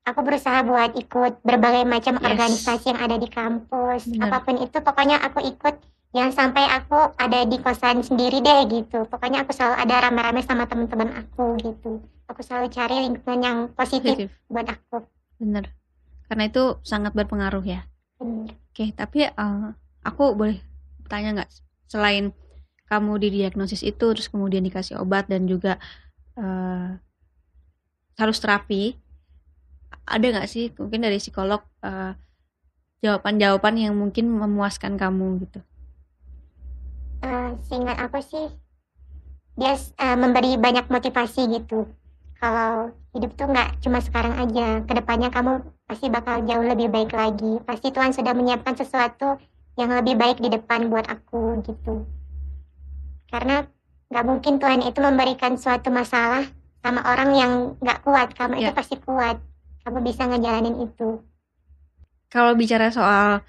aku 0.03 0.19
berusaha 0.19 0.61
buat 0.61 0.93
ikut 0.93 1.41
berbagai 1.41 1.83
macam 1.83 2.15
Yes. 2.15 2.25
organisasi 2.25 2.85
yang 2.91 3.01
ada 3.01 3.15
di 3.15 3.25
kampus, 3.25 4.03
Benar. 4.05 4.27
apa 4.29 4.37
pun 4.43 4.55
itu, 4.59 4.77
pokoknya 4.77 5.17
aku 5.19 5.39
ikut. 5.41 5.75
Jangan 6.09 6.33
sampai 6.33 6.65
aku 6.65 6.97
ada 7.15 7.45
di 7.45 7.57
kosan 7.57 8.01
sendiri 8.01 8.41
deh 8.41 8.65
gitu. 8.67 9.05
Pokoknya 9.05 9.45
aku 9.45 9.53
selalu 9.53 9.77
ada 9.77 9.95
rame-rame 10.03 10.41
sama 10.41 10.65
teman-teman 10.65 11.13
aku 11.13 11.53
gitu. 11.61 12.01
Aku 12.25 12.41
selalu 12.41 12.67
cari 12.69 12.95
lingkungan 13.05 13.39
yang 13.39 13.57
positif 13.71 14.17
positif 14.17 14.29
buat 14.45 14.65
aku. 14.65 15.05
bener 15.37 15.69
karena 16.27 16.45
itu 16.45 16.77
sangat 16.83 17.13
berpengaruh 17.13 17.63
ya 17.63 17.85
Bener. 18.17 18.53
Oke, 18.69 18.91
tapi 18.91 19.23
eh, 19.23 19.67
aku 20.03 20.35
boleh 20.35 20.59
tanya 21.07 21.41
nggak 21.41 21.49
selain 21.87 22.33
kamu 22.89 23.21
didiagnosis 23.21 23.85
itu 23.85 24.05
terus 24.17 24.27
kemudian 24.27 24.65
dikasih 24.65 24.97
obat 24.97 25.29
dan 25.29 25.45
juga 25.45 25.77
uh, 26.35 26.97
harus 28.19 28.37
terapi 28.41 28.97
ada 30.09 30.25
nggak 30.25 30.49
sih 30.49 30.73
mungkin 30.75 31.05
dari 31.05 31.21
psikolog 31.21 31.61
jawaban 31.79 32.17
jawaban-jawaban 32.99 33.75
yang 33.79 33.93
mungkin 33.95 34.27
memuaskan 34.27 34.97
kamu 34.99 35.45
gitu? 35.47 35.59
Uh, 37.23 37.55
seingat 37.69 37.95
aku 38.01 38.19
sih 38.19 38.47
dia 39.55 39.75
uh, 39.75 40.17
memberi 40.17 40.57
banyak 40.57 40.89
motivasi 40.89 41.47
gitu. 41.61 41.87
Kalau 42.39 42.91
hidup 43.15 43.31
tuh 43.35 43.47
nggak 43.51 43.83
cuma 43.83 43.99
sekarang 43.99 44.35
aja 44.39 44.83
ke 44.83 44.93
depannya 44.95 45.29
kamu 45.31 45.63
pasti 45.87 46.07
bakal 46.11 46.43
jauh 46.43 46.65
lebih 46.65 46.91
baik 46.91 47.11
lagi. 47.13 47.59
Pasti 47.63 47.91
Tuhan 47.91 48.11
sudah 48.11 48.33
menyiapkan 48.35 48.75
sesuatu 48.75 49.39
yang 49.79 49.95
lebih 49.95 50.19
baik 50.19 50.43
di 50.43 50.51
depan 50.51 50.91
buat 50.91 51.07
aku 51.07 51.63
gitu 51.63 52.18
karena 53.29 53.65
nggak 54.09 54.25
mungkin 54.25 54.57
Tuhan 54.57 54.81
itu 54.81 54.99
memberikan 54.99 55.53
suatu 55.55 55.93
masalah 55.93 56.49
sama 56.81 57.05
orang 57.05 57.29
yang 57.37 57.53
nggak 57.77 58.01
kuat. 58.01 58.33
Kamu 58.33 58.57
ya. 58.57 58.69
itu 58.69 58.71
pasti 58.73 58.95
kuat. 58.97 59.37
Kamu 59.85 60.01
bisa 60.01 60.25
ngejalanin 60.25 60.75
itu. 60.83 61.21
Kalau 62.29 62.53
bicara 62.57 62.89
soal 62.89 63.41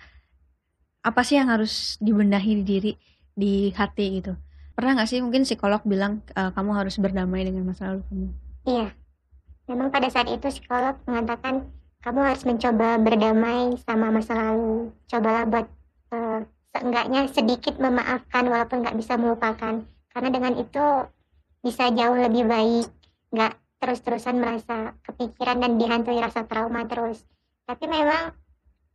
apa 1.01 1.21
sih 1.25 1.40
yang 1.40 1.49
harus 1.49 1.97
dibenahi 2.01 2.61
di 2.61 2.64
diri 2.64 2.93
di 3.33 3.73
hati 3.73 4.21
gitu. 4.21 4.37
Pernah 4.77 5.01
nggak 5.01 5.09
sih 5.09 5.21
mungkin 5.25 5.45
psikolog 5.45 5.81
bilang 5.85 6.21
uh, 6.37 6.53
kamu 6.53 6.71
harus 6.77 6.97
berdamai 7.01 7.45
dengan 7.45 7.64
masa 7.69 7.93
lalu 7.93 8.05
kamu? 8.09 8.29
Iya. 8.69 8.88
Memang 9.69 9.88
pada 9.88 10.09
saat 10.12 10.29
itu 10.29 10.45
psikolog 10.49 10.97
mengatakan 11.09 11.69
kamu 12.01 12.21
harus 12.33 12.43
mencoba 12.49 12.97
berdamai 12.97 13.77
sama 13.85 14.12
masa 14.12 14.37
lalu. 14.37 14.93
Cobalah 15.09 15.45
buat 15.49 15.66
uh, 16.12 16.40
seenggaknya 16.71 17.27
sedikit 17.31 17.77
memaafkan 17.83 18.47
walaupun 18.47 18.87
nggak 18.87 18.99
bisa 18.99 19.19
melupakan. 19.19 19.83
Karena 20.11 20.29
dengan 20.31 20.55
itu 20.59 20.85
bisa 21.61 21.91
jauh 21.93 22.19
lebih 22.19 22.47
baik 22.47 22.89
nggak 23.31 23.55
terus-terusan 23.81 24.37
merasa 24.37 24.95
kepikiran 25.07 25.63
dan 25.63 25.81
dihantui 25.81 26.19
rasa 26.21 26.45
trauma 26.45 26.85
terus. 26.87 27.23
Tapi 27.65 27.87
memang 27.87 28.35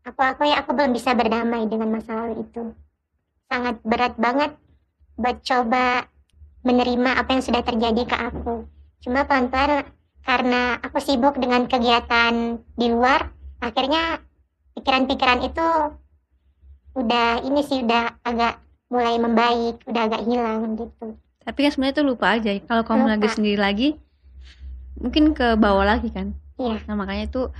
aku 0.05 0.21
aku 0.21 0.41
ya 0.45 0.61
aku 0.61 0.75
belum 0.77 0.93
bisa 0.93 1.17
berdamai 1.17 1.65
dengan 1.65 1.89
masa 1.89 2.15
lalu 2.25 2.45
itu. 2.45 2.63
Sangat 3.49 3.81
berat 3.81 4.13
banget 4.17 4.55
buat 5.15 5.41
coba 5.41 6.05
menerima 6.65 7.11
apa 7.17 7.29
yang 7.37 7.43
sudah 7.45 7.61
terjadi 7.61 8.03
ke 8.03 8.17
aku. 8.17 8.65
Cuma 9.05 9.23
pelan-pelan 9.25 9.85
karena 10.25 10.81
aku 10.81 10.97
sibuk 10.97 11.37
dengan 11.37 11.69
kegiatan 11.69 12.57
di 12.73 12.87
luar 12.89 13.29
akhirnya 13.61 14.21
pikiran-pikiran 14.73 15.45
itu 15.45 15.67
udah 16.95 17.43
ini 17.43 17.61
sih 17.61 17.83
udah 17.83 18.23
agak 18.23 18.63
mulai 18.87 19.19
membaik 19.19 19.83
udah 19.83 20.01
agak 20.07 20.21
hilang 20.23 20.79
gitu. 20.79 21.19
Tapi 21.45 21.59
kan 21.61 21.71
sebenarnya 21.75 21.95
itu 21.99 22.03
lupa 22.07 22.27
aja 22.33 22.49
kalau 22.63 22.83
kamu 22.87 23.03
lupa. 23.05 23.11
lagi 23.13 23.27
sendiri 23.35 23.59
lagi 23.59 23.89
mungkin 24.95 25.35
ke 25.35 25.59
bawah 25.59 25.83
lagi 25.83 26.09
kan? 26.09 26.31
Iya. 26.55 26.79
Nah 26.87 26.95
makanya 26.95 27.27
itu 27.27 27.51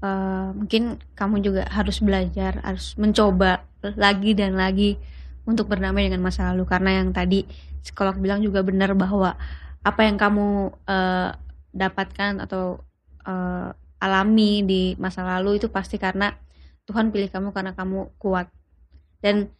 uh, 0.00 0.48
mungkin 0.56 0.96
kamu 1.12 1.44
juga 1.44 1.62
harus 1.68 2.00
belajar 2.00 2.58
harus 2.64 2.96
mencoba 2.96 3.68
lagi 4.00 4.32
dan 4.32 4.56
lagi 4.56 4.96
untuk 5.44 5.68
berdamai 5.68 6.08
dengan 6.08 6.24
masa 6.24 6.48
lalu. 6.50 6.64
Karena 6.64 7.04
yang 7.04 7.12
tadi 7.12 7.44
psikolog 7.84 8.16
bilang 8.16 8.40
juga 8.40 8.64
benar 8.64 8.96
bahwa 8.96 9.36
apa 9.80 10.00
yang 10.04 10.16
kamu 10.20 10.72
uh, 10.88 11.30
dapatkan 11.72 12.44
atau 12.44 12.80
uh, 13.24 13.72
alami 14.00 14.64
di 14.64 14.82
masa 14.96 15.24
lalu 15.24 15.60
itu 15.60 15.68
pasti 15.68 16.00
karena 16.00 16.32
Tuhan 16.88 17.12
pilih 17.12 17.28
kamu 17.28 17.52
karena 17.52 17.72
kamu 17.76 18.16
kuat 18.16 18.48
dan 19.20 19.52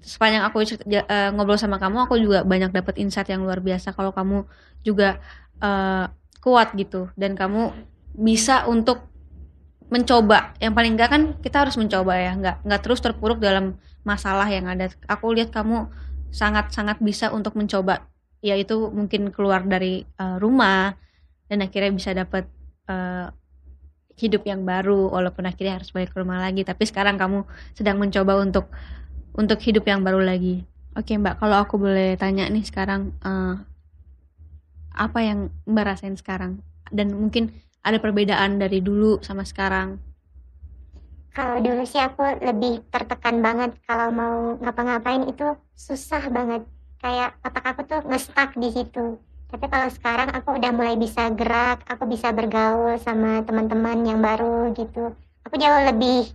sepanjang 0.00 0.44
aku 0.48 0.64
uh, 0.64 1.28
ngobrol 1.36 1.60
sama 1.60 1.76
kamu 1.76 2.08
aku 2.08 2.16
juga 2.16 2.40
banyak 2.44 2.72
dapat 2.72 2.96
insight 2.96 3.28
yang 3.28 3.44
luar 3.44 3.60
biasa 3.60 3.92
kalau 3.92 4.16
kamu 4.16 4.48
juga 4.80 5.20
uh, 5.60 6.08
kuat 6.40 6.72
gitu. 6.76 7.12
Dan 7.14 7.36
kamu 7.36 7.72
bisa 8.16 8.64
untuk 8.64 9.04
mencoba. 9.92 10.56
Yang 10.58 10.72
paling 10.72 10.92
enggak 10.96 11.10
kan 11.12 11.22
kita 11.44 11.68
harus 11.68 11.76
mencoba 11.76 12.16
ya. 12.16 12.32
Nggak 12.36 12.56
nggak 12.64 12.80
terus 12.80 13.00
terpuruk 13.04 13.38
dalam 13.38 13.76
masalah 14.02 14.48
yang 14.48 14.66
ada. 14.66 14.88
Aku 15.06 15.36
lihat 15.36 15.52
kamu 15.52 15.92
sangat 16.32 16.72
sangat 16.72 16.96
bisa 17.04 17.28
untuk 17.30 17.54
mencoba. 17.54 18.08
Yaitu 18.40 18.88
mungkin 18.88 19.28
keluar 19.36 19.60
dari 19.68 20.08
uh, 20.16 20.40
rumah 20.40 20.96
dan 21.52 21.60
akhirnya 21.60 21.92
bisa 21.92 22.10
dapat 22.16 22.48
hidup 24.20 24.44
yang 24.44 24.68
baru 24.68 25.08
walaupun 25.08 25.48
akhirnya 25.48 25.80
harus 25.80 25.88
balik 25.90 26.12
ke 26.12 26.20
rumah 26.20 26.36
lagi 26.36 26.60
tapi 26.60 26.84
sekarang 26.84 27.16
kamu 27.16 27.48
sedang 27.72 27.96
mencoba 27.96 28.36
untuk 28.36 28.68
untuk 29.32 29.58
hidup 29.64 29.88
yang 29.88 30.04
baru 30.04 30.20
lagi. 30.20 30.68
Oke 30.92 31.16
Mbak, 31.16 31.40
kalau 31.40 31.56
aku 31.64 31.80
boleh 31.80 32.18
tanya 32.20 32.50
nih 32.50 32.66
sekarang 32.66 33.14
uh, 33.24 33.56
apa 34.92 35.18
yang 35.22 35.48
Mbak 35.64 35.84
rasain 35.86 36.18
sekarang 36.18 36.60
dan 36.92 37.14
mungkin 37.14 37.54
ada 37.80 37.96
perbedaan 37.96 38.60
dari 38.60 38.84
dulu 38.84 39.22
sama 39.24 39.46
sekarang? 39.46 39.96
Kalau 41.30 41.62
dulu 41.62 41.86
sih 41.86 42.02
aku 42.02 42.26
lebih 42.42 42.82
tertekan 42.90 43.38
banget 43.38 43.70
kalau 43.86 44.10
mau 44.10 44.36
ngapa-ngapain 44.58 45.30
itu 45.30 45.56
susah 45.78 46.26
banget. 46.26 46.66
Kayak 47.00 47.38
otak 47.46 47.64
aku 47.64 47.82
tuh 47.86 48.00
ngestak 48.04 48.58
di 48.58 48.68
situ. 48.74 49.16
Tapi 49.50 49.66
kalau 49.66 49.88
sekarang 49.90 50.30
aku 50.30 50.54
udah 50.54 50.70
mulai 50.70 50.94
bisa 50.94 51.26
gerak, 51.34 51.82
aku 51.90 52.06
bisa 52.06 52.30
bergaul 52.30 52.94
sama 53.02 53.42
teman-teman 53.42 53.98
yang 54.06 54.22
baru 54.22 54.70
gitu. 54.78 55.10
Aku 55.42 55.58
jauh 55.58 55.82
lebih 55.90 56.30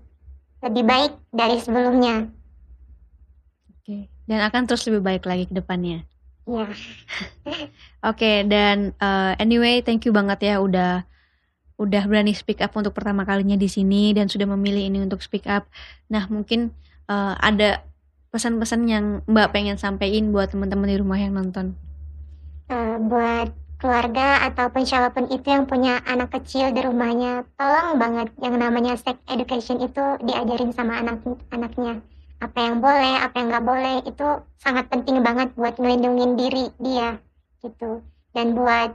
lebih 0.59 0.83
baik 0.83 1.13
dari 1.31 1.55
sebelumnya. 1.63 2.27
Oke, 3.71 4.11
dan 4.27 4.43
akan 4.43 4.67
terus 4.67 4.83
lebih 4.91 4.99
baik 4.99 5.23
lagi 5.23 5.47
ke 5.47 5.55
depannya. 5.55 6.03
Iya. 6.43 6.67
Oke, 8.11 8.43
dan 8.45 8.91
uh, 8.99 9.33
anyway, 9.39 9.79
thank 9.79 10.03
you 10.03 10.11
banget 10.11 10.51
ya 10.51 10.59
udah 10.59 11.07
udah 11.75 12.03
berani 12.07 12.31
speak 12.31 12.63
up 12.63 12.71
untuk 12.75 12.95
pertama 12.95 13.27
kalinya 13.27 13.59
di 13.59 13.67
sini 13.67 14.15
dan 14.15 14.31
sudah 14.31 14.47
memilih 14.47 14.91
ini 14.91 14.99
untuk 15.03 15.23
speak 15.23 15.47
up. 15.47 15.67
Nah, 16.07 16.27
mungkin 16.27 16.71
uh, 17.07 17.35
ada 17.39 17.83
pesan-pesan 18.31 18.81
yang 18.87 19.05
Mbak 19.27 19.55
pengen 19.55 19.77
sampaikan 19.79 20.31
buat 20.31 20.51
teman-teman 20.51 20.91
di 20.91 20.97
rumah 20.99 21.19
yang 21.19 21.35
nonton. 21.35 21.84
Uh, 22.65 22.97
buat 22.97 23.53
keluarga 23.77 24.41
ataupun 24.49 24.89
siapa 24.89 25.13
pun 25.13 25.29
itu 25.29 25.45
yang 25.45 25.69
punya 25.69 26.01
anak 26.09 26.33
kecil 26.33 26.73
di 26.73 26.81
rumahnya, 26.81 27.45
tolong 27.59 28.01
banget 28.01 28.33
yang 28.41 28.57
namanya 28.57 28.97
sex 28.97 29.21
education 29.29 29.83
itu 29.85 30.01
diajarin 30.25 30.73
sama 30.73 30.97
anak-anaknya 30.97 32.01
apa 32.43 32.59
yang 32.59 32.83
boleh 32.83 33.15
apa 33.23 33.35
yang 33.39 33.47
nggak 33.47 33.65
boleh 33.65 33.95
itu 34.03 34.27
sangat 34.59 34.85
penting 34.91 35.23
banget 35.23 35.55
buat 35.55 35.79
ngelindungin 35.79 36.35
diri 36.35 36.65
dia 36.77 37.17
gitu 37.63 38.03
dan 38.35 38.51
buat 38.53 38.91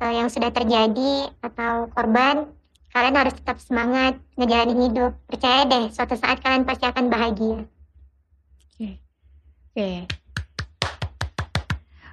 uh, 0.00 0.12
yang 0.12 0.32
sudah 0.32 0.48
terjadi 0.48 1.28
atau 1.44 1.92
korban 1.92 2.48
kalian 2.90 3.14
harus 3.14 3.36
tetap 3.36 3.60
semangat 3.60 4.18
ngejalanin 4.34 4.90
hidup 4.90 5.12
percaya 5.28 5.68
deh 5.68 5.92
suatu 5.92 6.16
saat 6.16 6.40
kalian 6.40 6.64
pasti 6.64 6.88
akan 6.88 7.06
bahagia 7.12 7.62
oke 7.62 7.68
okay. 8.74 8.92
okay. 9.76 10.19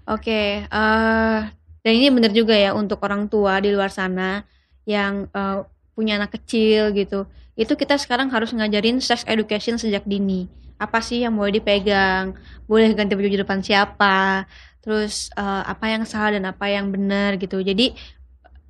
Oke 0.08 0.24
okay, 0.24 0.64
uh, 0.72 1.44
eh, 1.44 1.58
dan 1.88 1.92
ini 1.96 2.08
benar 2.12 2.32
juga 2.36 2.52
ya 2.52 2.76
untuk 2.76 3.00
orang 3.04 3.32
tua 3.32 3.64
di 3.64 3.72
luar 3.72 3.88
sana 3.88 4.44
yang 4.88 5.28
uh, 5.32 5.68
punya 5.96 6.22
anak 6.22 6.36
kecil 6.36 6.92
gitu. 6.92 7.26
Itu 7.58 7.74
kita 7.74 7.98
sekarang 7.98 8.30
harus 8.30 8.52
ngajarin 8.52 9.00
sex 9.00 9.24
education 9.24 9.82
sejak 9.82 10.06
dini. 10.06 10.46
Apa 10.78 11.02
sih 11.02 11.26
yang 11.26 11.34
boleh 11.34 11.58
dipegang? 11.58 12.38
Boleh 12.70 12.94
ganti 12.94 13.18
baju 13.18 13.30
di 13.32 13.40
depan 13.40 13.60
siapa? 13.66 14.46
Terus 14.84 15.34
uh, 15.34 15.66
apa 15.66 15.90
yang 15.90 16.06
salah 16.06 16.38
dan 16.38 16.46
apa 16.46 16.70
yang 16.70 16.94
benar 16.94 17.40
gitu. 17.42 17.64
Jadi 17.66 17.98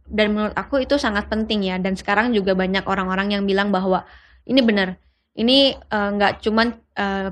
dan 0.08 0.32
menurut 0.32 0.56
aku 0.56 0.88
itu 0.88 0.96
sangat 0.96 1.28
penting 1.28 1.68
ya. 1.68 1.76
Dan 1.82 2.00
sekarang 2.00 2.32
juga 2.32 2.56
banyak 2.56 2.88
orang-orang 2.88 3.36
yang 3.36 3.44
bilang 3.44 3.74
bahwa 3.74 4.08
ini 4.48 4.64
benar. 4.64 4.96
Ini 5.36 5.84
nggak 5.92 6.34
uh, 6.34 6.40
cuman 6.42 6.68
uh, 6.96 7.30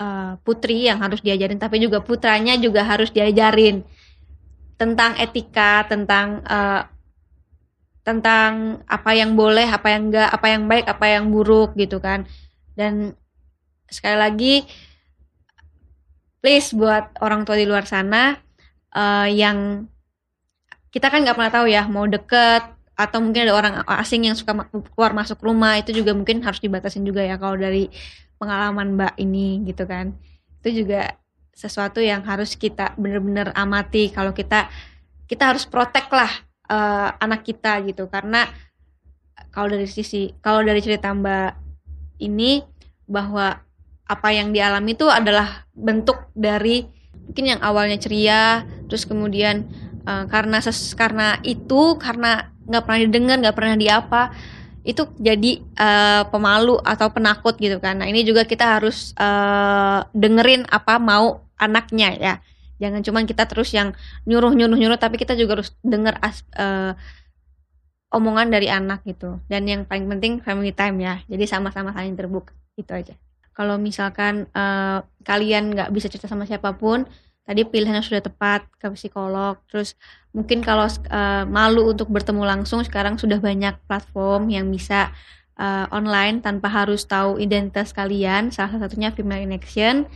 uh, 0.00 0.40
putri 0.40 0.88
yang 0.88 0.98
harus 1.04 1.20
diajarin 1.20 1.60
tapi 1.60 1.76
juga 1.78 2.00
putranya 2.00 2.56
juga 2.56 2.82
harus 2.82 3.12
diajarin 3.12 3.84
tentang 4.80 5.12
etika 5.20 5.84
tentang 5.84 6.40
uh, 6.48 6.88
tentang 8.00 8.80
apa 8.88 9.12
yang 9.12 9.36
boleh, 9.36 9.68
apa 9.68 9.92
yang 9.92 10.08
enggak, 10.08 10.32
apa 10.32 10.46
yang 10.48 10.62
baik, 10.64 10.88
apa 10.88 11.06
yang 11.06 11.24
buruk 11.28 11.76
gitu 11.76 12.00
kan. 12.00 12.24
Dan 12.72 13.12
sekali 13.92 14.16
lagi 14.16 14.54
please 16.40 16.72
buat 16.72 17.12
orang 17.20 17.44
tua 17.44 17.60
di 17.60 17.68
luar 17.68 17.84
sana 17.84 18.40
uh, 18.96 19.28
yang 19.28 19.84
kita 20.88 21.12
kan 21.12 21.22
nggak 21.22 21.36
pernah 21.36 21.52
tahu 21.52 21.66
ya 21.68 21.84
mau 21.86 22.08
deket 22.08 22.64
atau 22.96 23.18
mungkin 23.20 23.48
ada 23.48 23.54
orang 23.54 23.74
asing 24.00 24.24
yang 24.24 24.36
suka 24.36 24.56
keluar 24.96 25.12
masuk 25.12 25.36
rumah 25.44 25.76
itu 25.76 25.92
juga 25.92 26.16
mungkin 26.16 26.40
harus 26.40 26.60
dibatasin 26.60 27.04
juga 27.04 27.20
ya 27.20 27.36
kalau 27.36 27.60
dari 27.60 27.92
pengalaman 28.40 28.96
mbak 28.96 29.14
ini 29.20 29.60
gitu 29.68 29.84
kan. 29.84 30.16
Itu 30.64 30.82
juga 30.84 31.20
sesuatu 31.52 32.00
yang 32.00 32.24
harus 32.24 32.56
kita 32.56 32.96
bener-bener 32.96 33.52
amati 33.52 34.08
kalau 34.08 34.32
kita 34.32 34.72
kita 35.28 35.52
harus 35.52 35.68
protek 35.68 36.08
lah 36.08 36.32
uh, 36.72 37.12
anak 37.20 37.44
kita 37.44 37.78
gitu. 37.84 38.08
Karena 38.08 38.48
kalau 39.52 39.76
dari 39.76 39.86
sisi 39.86 40.32
kalau 40.40 40.64
dari 40.64 40.80
cerita 40.80 41.10
Mbak 41.12 41.50
ini 42.22 42.62
bahwa 43.10 43.58
apa 44.10 44.28
yang 44.34 44.50
dialami 44.50 44.94
itu 44.94 45.06
adalah 45.06 45.66
bentuk 45.74 46.30
dari 46.34 46.86
mungkin 47.30 47.46
yang 47.46 47.60
awalnya 47.62 47.98
ceria 47.98 48.66
terus 48.90 49.06
kemudian 49.06 49.70
uh, 50.02 50.26
karena 50.26 50.58
ses 50.58 50.98
karena 50.98 51.38
itu 51.46 51.94
karena 51.98 52.50
nggak 52.66 52.82
pernah 52.86 53.00
didengar 53.06 53.36
nggak 53.38 53.56
pernah 53.56 53.76
diapa 53.78 54.22
itu 54.80 55.04
jadi 55.20 55.60
uh, 55.76 56.24
pemalu 56.32 56.80
atau 56.80 57.12
penakut 57.12 57.56
gitu 57.60 57.76
kan. 57.78 58.00
Nah 58.00 58.08
ini 58.08 58.24
juga 58.24 58.48
kita 58.48 58.80
harus 58.80 59.12
uh, 59.20 60.04
dengerin 60.16 60.64
apa 60.72 60.96
mau 60.96 61.44
anaknya 61.60 62.16
ya. 62.16 62.34
Jangan 62.80 63.04
cuman 63.04 63.28
kita 63.28 63.44
terus 63.44 63.76
yang 63.76 63.92
nyuruh 64.24 64.56
nyuruh 64.56 64.80
nyuruh 64.80 64.96
tapi 64.96 65.20
kita 65.20 65.36
juga 65.36 65.60
harus 65.60 65.76
denger 65.84 66.16
as, 66.24 66.40
uh, 66.56 66.96
omongan 68.08 68.48
dari 68.48 68.72
anak 68.72 69.04
gitu. 69.04 69.36
Dan 69.52 69.68
yang 69.68 69.84
paling 69.84 70.08
penting 70.08 70.40
family 70.40 70.72
time 70.72 70.96
ya. 71.04 71.20
Jadi 71.28 71.44
sama-sama 71.44 71.92
saling 71.92 72.16
terbuka 72.16 72.56
itu 72.80 72.90
aja. 72.90 73.14
Kalau 73.52 73.76
misalkan 73.76 74.48
uh, 74.56 75.04
kalian 75.28 75.76
nggak 75.76 75.92
bisa 75.92 76.08
cerita 76.08 76.24
sama 76.24 76.48
siapa 76.48 76.72
pun 76.72 77.04
tadi 77.44 77.66
pilihannya 77.66 78.04
sudah 78.04 78.22
tepat 78.22 78.66
ke 78.78 78.86
psikolog. 78.94 79.58
Terus 79.66 79.98
mungkin 80.30 80.62
kalau 80.62 80.86
uh, 80.86 81.44
malu 81.48 81.90
untuk 81.90 82.08
bertemu 82.08 82.46
langsung 82.46 82.80
sekarang 82.86 83.18
sudah 83.18 83.42
banyak 83.42 83.74
platform 83.90 84.52
yang 84.52 84.70
bisa 84.70 85.10
uh, 85.58 85.86
online 85.90 86.40
tanpa 86.40 86.70
harus 86.70 87.04
tahu 87.04 87.36
identitas 87.36 87.90
kalian. 87.92 88.54
Salah 88.54 88.80
satunya 88.80 89.10
female 89.10 89.44
in 89.44 89.52
action. 89.56 90.06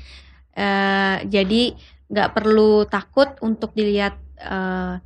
Uh, 0.55 1.19
jadi 1.27 1.75
nggak 2.09 2.31
perlu 2.37 2.87
takut 2.87 3.35
untuk 3.43 3.75
dilihat 3.75 4.15
uh, 4.39 5.03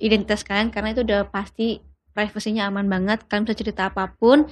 identitas 0.00 0.40
kalian 0.44 0.72
karena 0.72 0.96
itu 0.96 1.04
udah 1.04 1.28
pasti 1.28 1.84
privasinya 2.16 2.72
aman 2.72 2.88
banget. 2.88 3.28
Kalian 3.28 3.44
bisa 3.44 3.60
cerita 3.60 3.82
apa 3.92 4.08
pun 4.16 4.48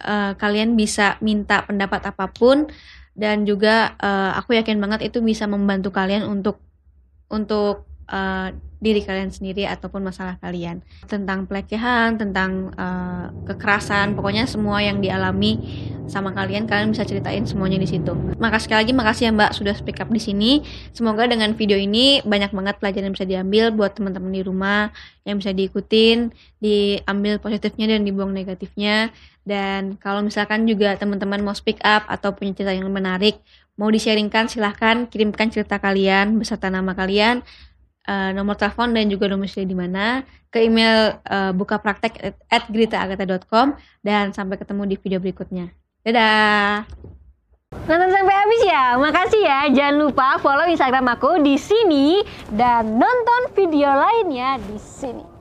uh, 0.00 0.32
kalian 0.38 0.78
bisa 0.78 1.18
minta 1.18 1.66
pendapat 1.66 2.14
apa 2.14 2.30
pun 2.30 2.70
dan 3.12 3.44
juga 3.44 3.92
uh, 4.00 4.32
aku 4.40 4.56
yakin 4.56 4.80
banget 4.80 5.12
itu 5.12 5.20
bisa 5.20 5.44
membantu 5.44 5.92
kalian 5.92 6.24
untuk 6.24 6.60
untuk 7.28 7.84
uh, 8.08 8.52
diri 8.82 8.98
kalian 8.98 9.30
sendiri 9.30 9.62
ataupun 9.68 10.02
masalah 10.02 10.42
kalian. 10.42 10.82
Tentang 11.06 11.46
pelecehan 11.46 12.18
tentang 12.18 12.74
uh, 12.74 13.30
kekerasan 13.46 14.18
pokoknya 14.18 14.50
semua 14.50 14.82
yang 14.82 14.98
dialami 14.98 15.62
sama 16.10 16.34
kalian 16.34 16.66
kalian 16.66 16.90
bisa 16.90 17.06
ceritain 17.06 17.46
semuanya 17.46 17.78
di 17.78 17.86
situ. 17.86 18.10
Makasih 18.42 18.66
sekali 18.66 18.78
lagi 18.82 18.92
makasih 18.92 19.24
ya 19.30 19.32
mbak 19.32 19.50
sudah 19.54 19.74
speak 19.78 20.02
up 20.02 20.10
di 20.10 20.18
sini. 20.18 20.66
Semoga 20.90 21.30
dengan 21.30 21.54
video 21.54 21.78
ini 21.78 22.20
banyak 22.26 22.50
banget 22.50 22.74
pelajaran 22.82 23.06
yang 23.08 23.14
bisa 23.14 23.28
diambil 23.28 23.64
buat 23.70 23.94
teman-teman 23.94 24.34
di 24.34 24.42
rumah 24.42 24.90
yang 25.22 25.38
bisa 25.38 25.54
diikutin 25.54 26.34
diambil 26.58 27.38
positifnya 27.38 27.94
dan 27.94 28.02
dibuang 28.02 28.34
negatifnya 28.34 29.14
dan 29.42 29.98
kalau 29.98 30.22
misalkan 30.22 30.64
juga 30.66 30.94
teman-teman 30.94 31.42
mau 31.42 31.54
speak 31.54 31.82
up 31.82 32.06
atau 32.06 32.30
punya 32.34 32.54
cerita 32.54 32.72
yang 32.74 32.86
menarik 32.90 33.42
mau 33.74 33.90
di-sharingkan 33.90 34.46
silahkan 34.46 35.08
kirimkan 35.10 35.50
cerita 35.50 35.80
kalian 35.82 36.38
beserta 36.38 36.70
nama 36.70 36.94
kalian 36.94 37.42
uh, 38.06 38.30
nomor 38.34 38.58
telepon 38.58 38.94
dan 38.94 39.06
juga 39.10 39.30
domisili 39.30 39.66
di 39.66 39.76
mana 39.76 40.22
ke 40.52 40.62
email 40.62 41.18
uh, 41.26 41.50
buka 41.56 41.80
praktek 41.80 42.36
at 42.52 42.64
gritaagatha.com 42.68 43.74
dan 44.04 44.36
sampai 44.36 44.60
ketemu 44.60 44.82
di 44.84 44.96
video 45.00 45.18
berikutnya. 45.18 45.72
Dadah. 46.04 46.84
Nonton 47.88 48.10
sampai 48.12 48.34
habis 48.36 48.62
ya. 48.68 48.84
Makasih 49.00 49.42
ya. 49.42 49.60
Jangan 49.72 49.96
lupa 49.96 50.36
follow 50.44 50.68
Instagram 50.68 51.08
aku 51.16 51.40
di 51.40 51.56
sini 51.56 52.20
dan 52.52 53.00
nonton 53.00 53.48
video 53.56 53.88
lainnya 53.96 54.60
di 54.60 54.76
sini. 54.76 55.31